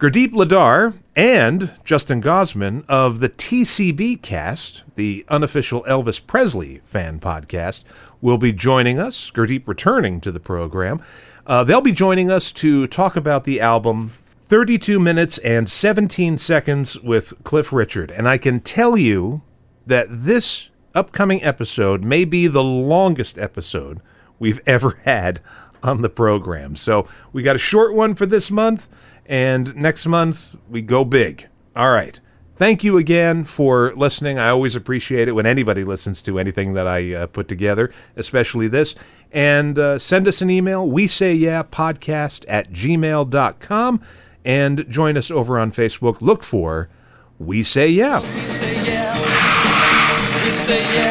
Gurdeep 0.00 0.32
Ladar 0.32 0.94
and 1.14 1.74
Justin 1.84 2.22
Gosman 2.22 2.86
of 2.88 3.20
the 3.20 3.28
TCB 3.28 4.22
cast, 4.22 4.82
the 4.94 5.26
unofficial 5.28 5.82
Elvis 5.82 6.26
Presley 6.26 6.80
fan 6.86 7.20
podcast, 7.20 7.82
will 8.22 8.38
be 8.38 8.50
joining 8.50 8.98
us. 8.98 9.30
Gurdeep 9.30 9.68
returning 9.68 10.18
to 10.22 10.32
the 10.32 10.40
program. 10.40 11.02
Uh, 11.46 11.64
they'll 11.64 11.82
be 11.82 11.92
joining 11.92 12.30
us 12.30 12.50
to 12.52 12.86
talk 12.86 13.14
about 13.14 13.44
the 13.44 13.60
album 13.60 14.14
32 14.40 14.98
minutes 14.98 15.36
and 15.36 15.68
17 15.68 16.38
seconds 16.38 16.98
with 17.00 17.34
Cliff 17.44 17.70
Richard. 17.70 18.10
And 18.10 18.26
I 18.26 18.38
can 18.38 18.60
tell 18.60 18.96
you 18.96 19.42
that 19.84 20.06
this 20.08 20.70
upcoming 20.94 21.44
episode 21.44 22.02
may 22.02 22.24
be 22.24 22.46
the 22.46 22.64
longest 22.64 23.36
episode 23.36 24.00
we've 24.38 24.60
ever 24.66 24.98
had 25.04 25.40
on 25.82 26.02
the 26.02 26.08
program. 26.08 26.76
So 26.76 27.06
we 27.34 27.42
got 27.42 27.56
a 27.56 27.58
short 27.58 27.94
one 27.94 28.14
for 28.14 28.24
this 28.24 28.50
month. 28.50 28.88
And 29.26 29.74
next 29.76 30.06
month, 30.06 30.56
we 30.68 30.82
go 30.82 31.04
big. 31.04 31.48
All 31.76 31.90
right. 31.90 32.18
Thank 32.56 32.84
you 32.84 32.98
again 32.98 33.44
for 33.44 33.94
listening. 33.96 34.38
I 34.38 34.50
always 34.50 34.76
appreciate 34.76 35.28
it 35.28 35.32
when 35.32 35.46
anybody 35.46 35.82
listens 35.82 36.20
to 36.22 36.38
anything 36.38 36.74
that 36.74 36.86
I 36.86 37.14
uh, 37.14 37.26
put 37.26 37.48
together, 37.48 37.90
especially 38.16 38.68
this. 38.68 38.94
And 39.32 39.78
uh, 39.78 39.98
send 39.98 40.28
us 40.28 40.42
an 40.42 40.50
email, 40.50 40.86
we 40.86 41.06
say 41.06 41.32
yeah 41.32 41.62
podcast 41.62 42.44
at 42.48 42.70
gmail.com, 42.70 44.02
and 44.44 44.86
join 44.90 45.16
us 45.16 45.30
over 45.30 45.58
on 45.58 45.72
Facebook. 45.72 46.20
Look 46.20 46.44
for 46.44 46.90
We 47.38 47.62
Say 47.62 47.88
Yeah. 47.88 48.20
We 48.20 48.26
say 48.26 48.92
yeah. 48.92 50.44
We 50.44 50.50
say 50.52 50.82
yeah. 50.94 51.09